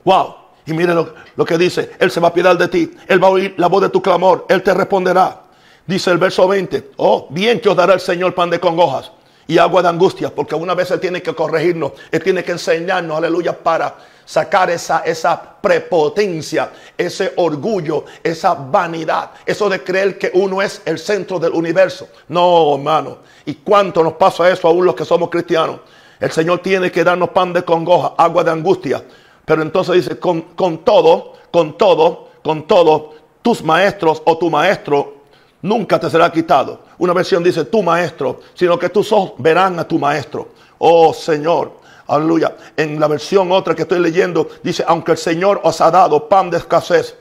[0.05, 0.35] Wow.
[0.66, 1.92] Y mire lo, que dice.
[1.98, 2.92] Él se va a piedar de ti.
[3.07, 4.46] Él va a oír la voz de tu clamor.
[4.48, 5.42] Él te responderá.
[5.90, 6.92] Dice el verso 20.
[6.98, 9.11] Oh, bien que os dará el Señor pan de congojas
[9.48, 10.33] y agua de angustia.
[10.33, 11.92] Porque una vez Él tiene que corregirnos.
[12.12, 19.33] Él tiene que enseñarnos, aleluya, para sacar esa, esa prepotencia, ese orgullo, esa vanidad.
[19.44, 22.09] Eso de creer que uno es el centro del universo.
[22.29, 23.18] No, hermano.
[23.44, 25.81] ¿Y cuánto nos pasa eso aún los que somos cristianos?
[26.20, 29.03] El Señor tiene que darnos pan de congoja, agua de angustia
[29.50, 30.44] pero entonces dice, con,
[30.85, 35.19] todo, con todo, con todo, tus maestros o tu maestro
[35.62, 36.81] nunca te será quitado.
[36.99, 40.49] Una versión dice tu maestro, sino que tus ojos verán a tu maestro.
[40.79, 42.57] Oh Señor, aleluya.
[42.77, 46.51] En la versión otra que estoy leyendo dice, aunque el Señor os ha dado pan
[46.51, 47.16] de escasez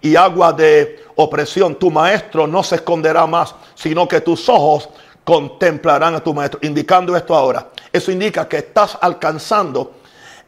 [0.00, 4.88] y agua de opresión, tu maestro no se esconderá más, sino que tus ojos
[5.24, 6.60] contemplarán a tu maestro.
[6.62, 9.92] Indicando esto ahora, eso indica que estás alcanzando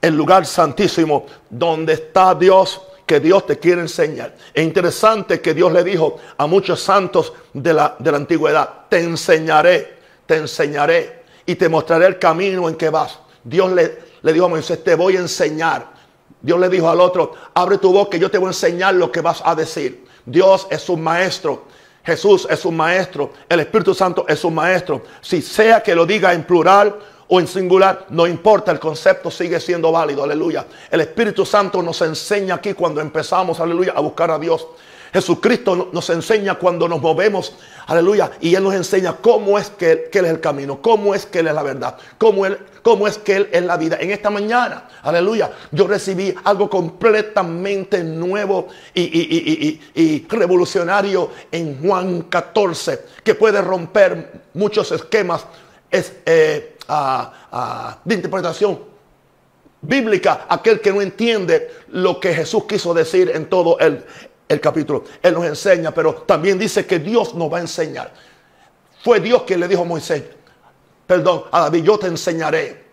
[0.01, 4.37] el lugar santísimo donde está Dios que Dios te quiere enseñar.
[4.55, 9.01] Es interesante que Dios le dijo a muchos santos de la, de la antigüedad, te
[9.01, 13.19] enseñaré, te enseñaré y te mostraré el camino en que vas.
[13.43, 15.89] Dios le, le dijo a Moisés, te voy a enseñar.
[16.41, 19.21] Dios le dijo al otro, abre tu boca, yo te voy a enseñar lo que
[19.21, 20.05] vas a decir.
[20.25, 21.65] Dios es un maestro.
[22.05, 23.33] Jesús es un maestro.
[23.49, 25.03] El Espíritu Santo es un maestro.
[25.21, 26.97] Si sea que lo diga en plural
[27.33, 30.67] o en singular, no importa, el concepto sigue siendo válido, aleluya.
[30.91, 34.67] El Espíritu Santo nos enseña aquí cuando empezamos, aleluya, a buscar a Dios.
[35.13, 37.55] Jesucristo nos enseña cuando nos movemos,
[37.87, 41.39] aleluya, y Él nos enseña cómo es que, Él es el camino, cómo es que
[41.39, 42.43] Él es la verdad, cómo,
[42.83, 43.97] cómo es que Él es la vida.
[44.01, 49.81] En esta mañana, aleluya, yo recibí algo completamente nuevo y,
[50.29, 55.47] revolucionario en Juan 14, que puede romper muchos esquemas
[55.91, 56.77] es, eh,
[58.05, 58.81] de interpretación
[59.83, 64.05] bíblica, aquel que no entiende lo que Jesús quiso decir en todo el,
[64.49, 65.05] el capítulo.
[65.23, 68.13] Él nos enseña, pero también dice que Dios nos va a enseñar.
[69.03, 70.23] Fue Dios quien le dijo a Moisés,
[71.07, 72.85] perdón, a David, yo te enseñaré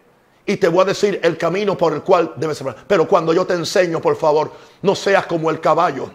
[0.46, 2.74] y te voy a decir el camino por el cual debes ser.
[2.88, 6.12] Pero cuando yo te enseño, por favor, no seas como el caballo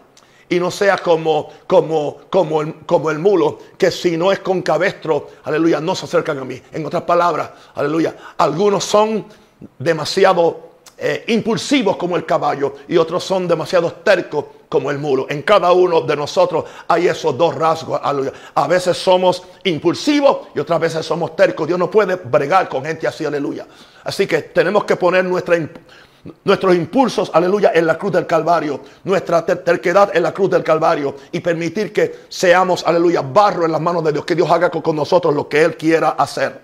[0.53, 4.61] y no seas como, como, como, el, como el mulo, que si no es con
[4.61, 6.61] cabestro, aleluya, no se acercan a mí.
[6.73, 9.25] En otras palabras, aleluya, algunos son
[9.79, 15.27] demasiado eh, impulsivos como el caballo y otros son demasiado tercos como el muro.
[15.31, 17.99] En cada uno de nosotros hay esos dos rasgos.
[18.55, 21.67] A veces somos impulsivos y otras veces somos tercos.
[21.67, 23.67] Dios no puede bregar con gente así, aleluya.
[24.05, 25.57] Así que tenemos que poner nuestra,
[26.45, 31.17] nuestros impulsos, aleluya, en la cruz del Calvario, nuestra terquedad en la cruz del Calvario
[31.33, 34.95] y permitir que seamos, aleluya, barro en las manos de Dios, que Dios haga con
[34.95, 36.61] nosotros lo que Él quiera hacer.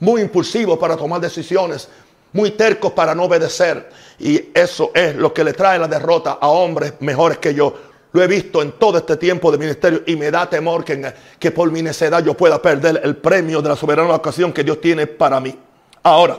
[0.00, 1.88] Muy impulsivo para tomar decisiones,
[2.32, 3.88] muy tercos para no obedecer.
[4.18, 7.74] Y eso es lo que le trae la derrota a hombres mejores que yo.
[8.12, 11.50] Lo he visto en todo este tiempo de ministerio y me da temor que, que
[11.50, 15.06] por mi necedad yo pueda perder el premio de la soberana ocasión que Dios tiene
[15.06, 15.56] para mí.
[16.02, 16.38] Ahora,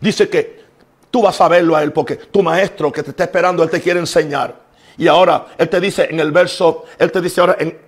[0.00, 0.61] dice que
[1.12, 3.80] tú vas a verlo a Él porque tu maestro que te está esperando, Él te
[3.80, 4.56] quiere enseñar.
[4.98, 7.78] Y ahora, Él te dice en el verso, Él te dice ahora en,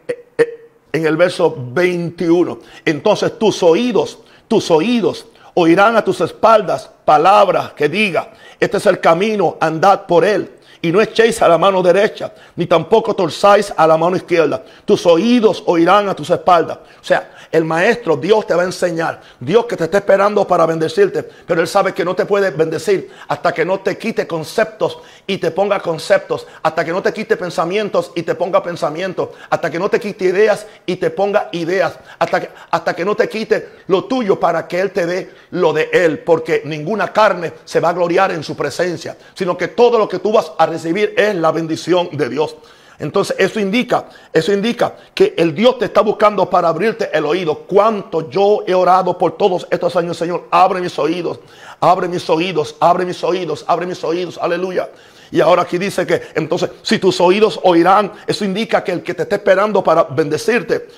[0.93, 7.89] en el verso 21, entonces tus oídos, tus oídos Oirán a tus espaldas palabras que
[7.89, 10.51] diga, este es el camino, andad por él.
[10.83, 14.63] Y no echéis a la mano derecha, ni tampoco torzáis a la mano izquierda.
[14.85, 16.79] Tus oídos oirán a tus espaldas.
[17.01, 19.21] O sea, el maestro, Dios te va a enseñar.
[19.39, 21.23] Dios que te está esperando para bendecirte.
[21.23, 25.39] Pero Él sabe que no te puede bendecir hasta que no te quite conceptos y
[25.39, 26.49] te ponga conceptos.
[26.65, 29.29] Hasta que no te quite pensamientos y te ponga pensamientos.
[29.49, 31.97] Hasta que no te quite ideas y te ponga ideas.
[32.19, 35.73] Hasta que, hasta que no te quite lo tuyo para que Él te dé lo
[35.73, 36.19] de Él.
[36.19, 39.17] Porque ninguna carne se va a gloriar en su presencia.
[39.33, 42.57] Sino que todo lo que tú vas a recibir es la bendición de Dios.
[42.99, 47.61] Entonces eso indica, eso indica que el Dios te está buscando para abrirte el oído.
[47.61, 51.41] Cuánto yo he orado por todos estos años, Señor, abre mis oídos,
[51.81, 54.89] abre mis oídos, abre mis oídos, abre mis oídos, aleluya.
[55.33, 59.15] Y ahora aquí dice que entonces si tus oídos oirán, eso indica que el que
[59.15, 60.89] te está esperando para bendecirte.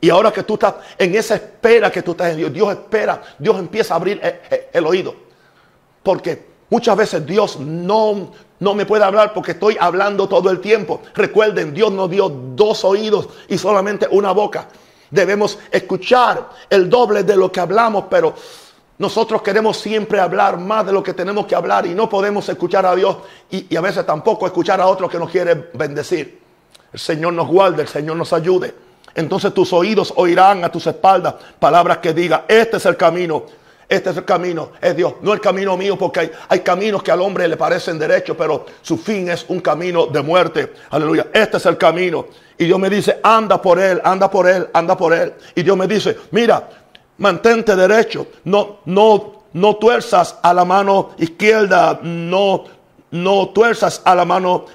[0.00, 3.22] Y ahora que tú estás en esa espera que tú estás en Dios, Dios espera,
[3.38, 5.14] Dios empieza a abrir el, el oído.
[6.02, 8.32] Porque muchas veces Dios no,
[8.64, 11.02] no me puede hablar porque estoy hablando todo el tiempo.
[11.14, 14.68] Recuerden, Dios nos dio dos oídos y solamente una boca.
[15.10, 18.34] Debemos escuchar el doble de lo que hablamos, pero
[18.98, 22.86] nosotros queremos siempre hablar más de lo que tenemos que hablar y no podemos escuchar
[22.86, 23.18] a Dios
[23.50, 26.40] y, a veces tampoco escuchar a otro que nos quiere bendecir.
[26.92, 28.74] El Señor nos guarde, el Señor nos ayude.
[29.14, 33.44] Entonces tus oídos oirán a tus espaldas palabras que digan, este es el camino
[33.88, 37.10] este es el camino, es Dios, no el camino mío, porque hay, hay, caminos que
[37.10, 40.72] al hombre le parecen derechos, pero su fin es un camino de muerte.
[40.90, 42.26] Aleluya, este es el camino.
[42.56, 45.34] Y Dios me dice, anda por él, anda por él, anda por él.
[45.54, 46.68] Y Dios me dice, mira,
[47.18, 52.64] mantente derecho, no, no, no tuerzas a la mano izquierda, no,
[53.10, 54.66] no tuerzas a la mano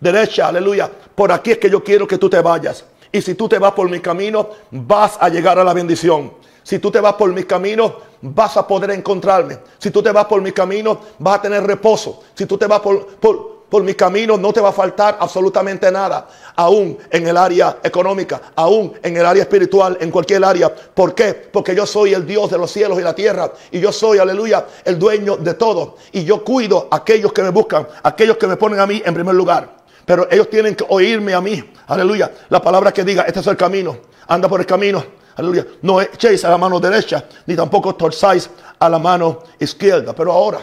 [0.00, 0.90] derecha, aleluya.
[1.14, 2.84] Por aquí es que yo quiero que tú te vayas.
[3.10, 6.32] Y si tú te vas por mi camino, vas a llegar a la bendición.
[6.66, 9.56] Si tú te vas por mis caminos, vas a poder encontrarme.
[9.78, 12.24] Si tú te vas por mi camino, vas a tener reposo.
[12.34, 15.92] Si tú te vas por, por, por mi camino, no te va a faltar absolutamente
[15.92, 16.26] nada.
[16.56, 20.74] Aún en el área económica, aún en el área espiritual, en cualquier área.
[20.74, 21.34] ¿Por qué?
[21.34, 23.52] Porque yo soy el Dios de los cielos y la tierra.
[23.70, 25.98] Y yo soy, aleluya, el dueño de todo.
[26.10, 29.14] Y yo cuido a aquellos que me buscan, aquellos que me ponen a mí en
[29.14, 29.76] primer lugar.
[30.04, 31.62] Pero ellos tienen que oírme a mí.
[31.86, 32.32] Aleluya.
[32.48, 33.98] La palabra que diga, este es el camino.
[34.26, 35.66] Anda por el camino Aleluya.
[35.82, 40.14] No echéis a la mano derecha, ni tampoco torzáis a la mano izquierda.
[40.14, 40.60] Pero ahora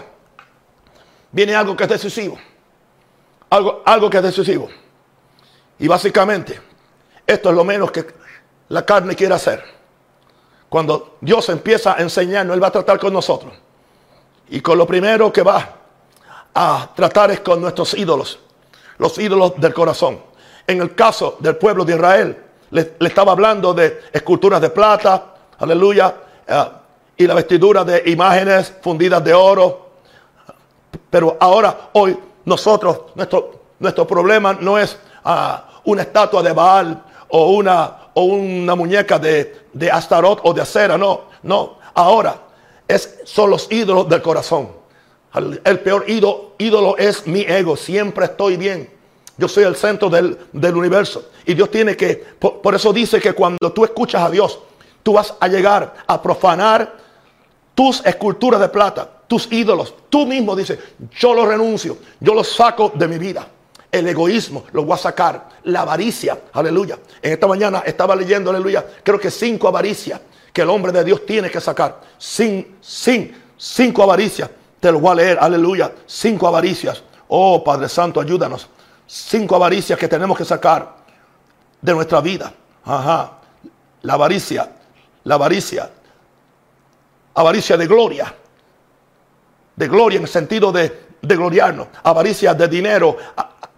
[1.31, 2.38] viene algo que es decisivo.
[3.49, 4.67] Algo, algo que es decisivo.
[5.77, 6.59] Y básicamente,
[7.25, 8.05] esto es lo menos que
[8.69, 9.63] la carne quiere hacer.
[10.69, 13.53] Cuando Dios empieza a enseñarnos, Él va a tratar con nosotros.
[14.49, 15.69] Y con lo primero que va
[16.53, 18.39] a tratar es con nuestros ídolos,
[18.97, 20.19] los ídolos del corazón.
[20.65, 22.42] En el caso del pueblo de Israel,
[22.74, 26.13] le, estaba hablando de esculturas de plata, aleluya,
[26.47, 26.63] eh,
[27.17, 29.91] y la vestidura de imágenes fundidas de oro.
[31.09, 33.01] Pero ahora, hoy, nosotros,
[33.80, 39.67] nuestro, problema no es ah, una estatua de Baal o una, o una muñeca de,
[39.71, 40.97] de Astaroth o de acera.
[40.97, 41.78] No, no.
[41.93, 42.36] Ahora
[42.88, 44.69] es, son los ídolos del corazón.
[45.63, 47.76] El peor ídolo es mi ego.
[47.76, 48.92] Siempre estoy bien.
[49.38, 50.38] Yo soy el centro del,
[50.75, 51.29] universo.
[51.45, 54.59] Y Dios tiene que, por, eso dice que cuando tú escuchas a Dios,
[55.01, 56.97] tú vas a llegar a profanar
[57.73, 59.95] tus esculturas de plata, tus ídolos.
[60.09, 60.77] Tú mismo dices,
[61.17, 63.47] yo lo renuncio, yo lo saco de mi vida.
[63.91, 65.49] El egoísmo lo voy a sacar.
[65.63, 66.99] La avaricia, aleluya.
[67.21, 70.21] En esta mañana estaba leyendo, aleluya, creo que cinco avaricias
[70.51, 72.01] que el hombre de Dios tiene que sacar.
[72.19, 74.49] Sin, sin, cinco avaricias.
[74.79, 75.91] Te lo voy a leer, aleluya.
[76.05, 77.01] Cinco avaricias.
[77.27, 78.67] Oh Padre Santo, ayúdanos
[79.08, 80.95] cinco avaricias que tenemos que sacar
[81.82, 82.54] de nuestra vida.
[82.86, 83.32] Ajá.
[84.01, 84.70] La avaricia,
[85.24, 85.89] la avaricia,
[87.36, 88.34] avaricia de gloria,
[89.76, 93.18] de gloria en el sentido de, de gloriarnos, avaricia de dinero,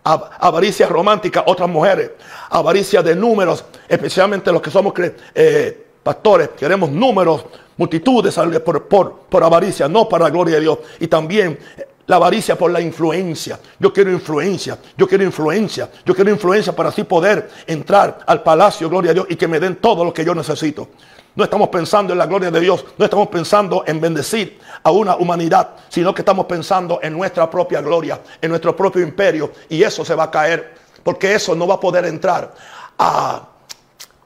[0.03, 2.11] avaricia romántica, otras mujeres,
[2.49, 4.93] avaricia de números, especialmente los que somos
[5.33, 7.45] eh, pastores, queremos números,
[7.77, 10.79] multitudes por, por, por avaricia, no para la gloria de Dios.
[10.99, 11.59] Y también
[12.07, 13.59] la avaricia por la influencia.
[13.79, 18.89] Yo quiero influencia, yo quiero influencia, yo quiero influencia para así poder entrar al palacio,
[18.89, 20.89] gloria a Dios, y que me den todo lo que yo necesito.
[21.35, 25.17] No estamos pensando en la gloria de Dios, no estamos pensando en bendecir a una
[25.17, 30.05] humanidad, sino que estamos pensando en nuestra propia gloria, en nuestro propio imperio, y eso
[30.05, 32.53] se va a caer, porque eso no va a poder entrar
[32.97, 33.49] a,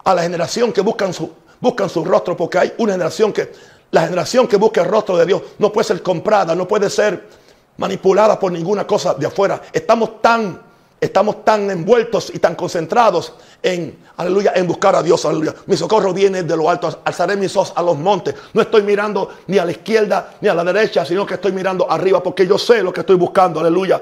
[0.06, 3.52] la generación que buscan su, buscan su rostro, porque hay una generación que,
[3.92, 7.39] la generación que busca el rostro de Dios no puede ser comprada, no puede ser
[7.80, 9.62] manipulada por ninguna cosa de afuera.
[9.72, 10.62] Estamos tan,
[11.00, 15.56] estamos tan envueltos y tan concentrados en, aleluya, en buscar a Dios, aleluya.
[15.66, 18.36] Mi socorro viene de lo alto, alzaré mis ojos a los montes.
[18.54, 21.90] No estoy mirando ni a la izquierda ni a la derecha, sino que estoy mirando
[21.90, 24.02] arriba porque yo sé lo que estoy buscando, aleluya.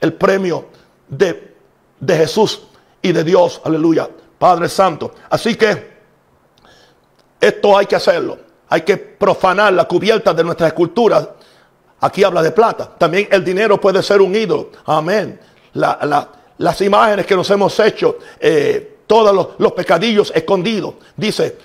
[0.00, 0.66] El premio
[1.06, 1.54] de,
[2.00, 2.62] de Jesús
[3.02, 4.08] y de Dios, aleluya.
[4.38, 5.12] Padre Santo.
[5.28, 5.90] Así que
[7.38, 8.38] esto hay que hacerlo.
[8.70, 11.28] Hay que profanar la cubierta de nuestras esculturas
[12.00, 12.88] Aquí habla de plata.
[12.96, 14.70] También el dinero puede ser un ídolo.
[14.86, 15.38] Amén.
[15.72, 20.94] las imágenes que nos hemos hecho, eh, todos los, pecadillos escondidos.
[21.16, 21.58] Dice,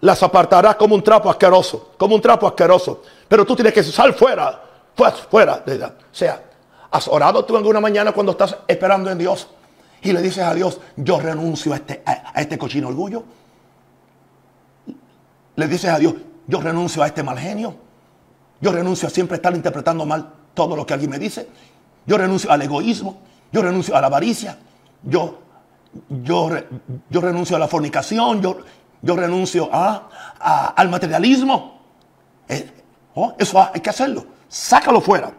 [0.00, 1.92] las apartarás como un trapo asqueroso.
[1.96, 3.02] Como un trapo asqueroso.
[3.26, 4.60] Pero tú tienes que salir fuera.
[4.94, 5.16] Fuera.
[5.16, 6.42] fuera o sea,
[6.90, 9.48] ¿has orado tú alguna mañana cuando estás esperando en Dios?
[10.02, 13.24] Y le dices a Dios, yo renuncio a este, a este cochino orgullo.
[15.56, 16.14] Le dices a Dios,
[16.46, 17.74] yo renuncio a este mal genio.
[18.64, 21.46] Yo renuncio a siempre estar interpretando mal todo lo que alguien me dice.
[22.06, 23.20] Yo renuncio al egoísmo.
[23.52, 24.56] Yo renuncio a la avaricia.
[25.02, 25.38] Yo,
[26.08, 26.48] yo,
[27.10, 28.40] yo renuncio a la fornicación.
[28.40, 28.56] Yo,
[29.02, 31.78] yo renuncio a, al materialismo.
[32.48, 32.72] Eh,
[33.14, 34.24] oh, eso hay que hacerlo.
[34.48, 35.30] Sácalo fuera.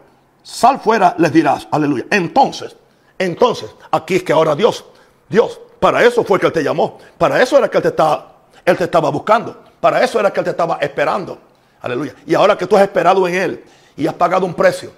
[0.44, 1.66] Sal fuera, les dirás.
[1.72, 2.04] Aleluya.
[2.08, 2.76] Entonces,
[3.18, 4.84] entonces, aquí es que ahora Dios,
[5.28, 6.98] Dios, para eso fue que Él te llamó.
[7.18, 9.64] Para eso era que Él te estaba, él te estaba buscando.
[9.80, 11.45] Para eso era que Él te estaba esperando.
[11.80, 12.14] Aleluya.
[12.26, 13.64] Y ahora que tú has esperado en Él
[13.96, 14.92] y has pagado un precio,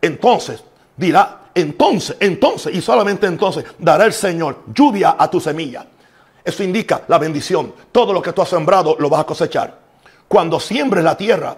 [0.00, 0.62] entonces
[0.96, 5.86] dirá, entonces, entonces y solamente entonces dará el Señor lluvia a tu semilla.
[6.44, 7.74] Eso indica la bendición.
[7.92, 9.78] Todo lo que tú has sembrado lo vas a cosechar.
[10.26, 11.56] Cuando siembres la tierra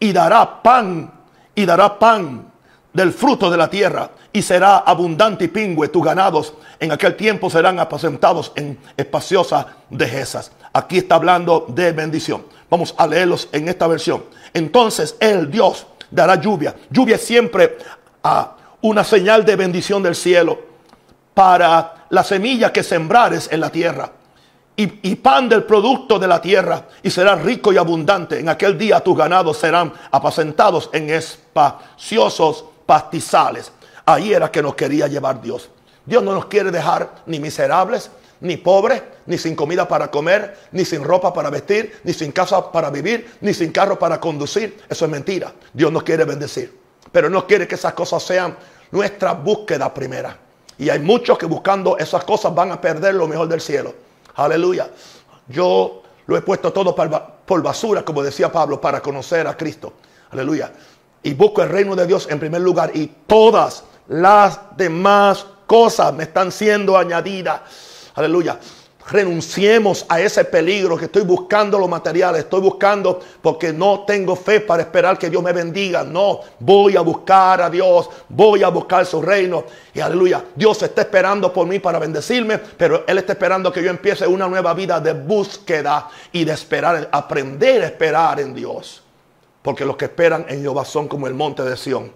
[0.00, 1.12] y dará pan
[1.54, 2.50] y dará pan
[2.92, 6.54] del fruto de la tierra y será abundante y pingüe tus ganados.
[6.80, 10.50] En aquel tiempo serán apacentados en espaciosas dehesas.
[10.72, 12.44] Aquí está hablando de bendición.
[12.68, 14.24] Vamos a leerlos en esta versión.
[14.52, 16.74] Entonces el Dios dará lluvia.
[16.90, 17.78] Lluvia siempre
[18.22, 20.58] a una señal de bendición del cielo
[21.34, 24.12] para la semilla que sembrares en la tierra.
[24.78, 28.38] Y, y, pan del producto de la tierra y será rico y abundante.
[28.38, 33.72] En aquel día tus ganados serán apacentados en espaciosos pastizales.
[34.04, 35.70] Ahí era que nos quería llevar Dios.
[36.04, 38.10] Dios no nos quiere dejar ni miserables,
[38.40, 42.70] ni pobres, ni sin comida para comer, ni sin ropa para vestir, ni sin casa
[42.70, 44.78] para vivir, ni sin carro para conducir.
[44.88, 45.52] Eso es mentira.
[45.72, 46.78] Dios nos quiere bendecir.
[47.12, 48.56] Pero no quiere que esas cosas sean
[48.90, 50.36] nuestra búsqueda primera.
[50.78, 53.94] Y hay muchos que buscando esas cosas van a perder lo mejor del cielo.
[54.34, 54.90] Aleluya.
[55.48, 59.94] Yo lo he puesto todo por basura, como decía Pablo, para conocer a Cristo.
[60.30, 60.72] Aleluya.
[61.22, 62.90] Y busco el reino de Dios en primer lugar.
[62.94, 67.60] Y todas las demás cosas me están siendo añadidas.
[68.16, 68.58] Aleluya.
[69.08, 74.60] Renunciemos a ese peligro que estoy buscando los materiales, estoy buscando porque no tengo fe
[74.60, 76.02] para esperar que Dios me bendiga.
[76.02, 79.64] No, voy a buscar a Dios, voy a buscar su reino.
[79.94, 83.90] Y aleluya, Dios está esperando por mí para bendecirme, pero Él está esperando que yo
[83.90, 89.04] empiece una nueva vida de búsqueda y de esperar, aprender a esperar en Dios.
[89.62, 92.12] Porque los que esperan en Jehová son como el monte de Sión.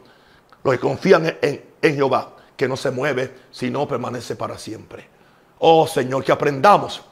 [0.65, 5.20] Los que confían en, en Jehová que no se mueve, sino permanece para siempre.
[5.61, 7.03] Oh Señor, que aprendamos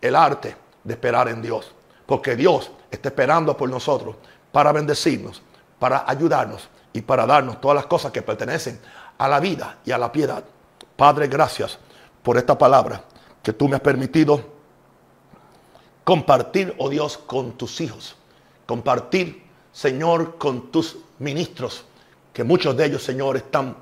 [0.00, 1.72] el arte de esperar en Dios.
[2.06, 4.16] Porque Dios está esperando por nosotros
[4.50, 5.42] para bendecirnos,
[5.78, 8.80] para ayudarnos y para darnos todas las cosas que pertenecen
[9.18, 10.42] a la vida y a la piedad.
[10.96, 11.78] Padre, gracias
[12.22, 13.04] por esta palabra
[13.42, 14.42] que tú me has permitido
[16.02, 18.16] compartir, oh Dios, con tus hijos.
[18.64, 21.84] Compartir, Señor, con tus ministros,
[22.32, 23.76] que muchos de ellos, Señor, están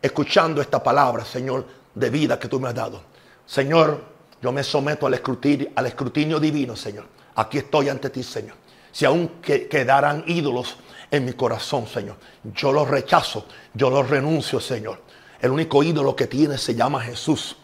[0.00, 3.11] escuchando esta palabra, Señor, de vida que tú me has dado.
[3.46, 4.04] Señor,
[4.40, 7.06] yo me someto al escrutinio, divino, Señor.
[7.34, 8.56] Aquí estoy ante ti, Señor.
[8.90, 10.76] Si aún quedaran ídolos
[11.10, 15.00] en mi corazón, Señor, yo los rechazo, yo los renuncio, Señor.
[15.40, 17.56] El único ídolo que tiene se llama Jesús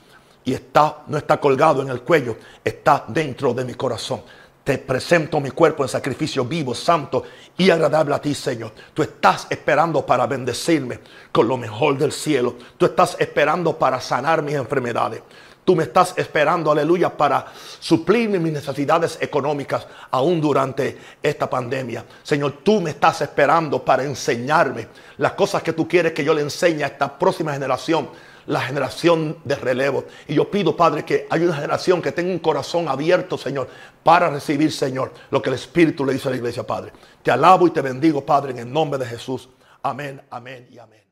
[0.45, 4.23] y está no está colgado en el cuello, está dentro de mi corazón.
[4.65, 7.25] Te presento mi cuerpo en sacrificio vivo, santo
[7.57, 8.73] y agradable a ti, Señor.
[8.93, 11.01] Tú estás esperando para bendecirme
[11.33, 12.57] con lo mejor del cielo.
[12.77, 15.23] Tú estás esperando para sanar mis enfermedades.
[15.69, 17.45] Tú me estás esperando, aleluya, para
[17.79, 22.07] suplir mis necesidades económicas aún durante esta pandemia.
[22.23, 24.89] Señor, tú me estás esperando para enseñarme
[25.19, 28.09] las cosas que tú quieres que yo le enseñe a esta próxima generación
[28.47, 30.07] la generación de relevo.
[30.27, 33.69] Y yo pido, Padre, que haya una generación que tenga un corazón abierto, Señor,
[34.03, 36.95] para recibir, Señor, lo que el Espíritu le dice a la iglesia, Padre.
[37.23, 39.51] Te alabo y te bendigo, Padre, en el nombre de Jesús.
[39.83, 41.08] Amén, amén y amén.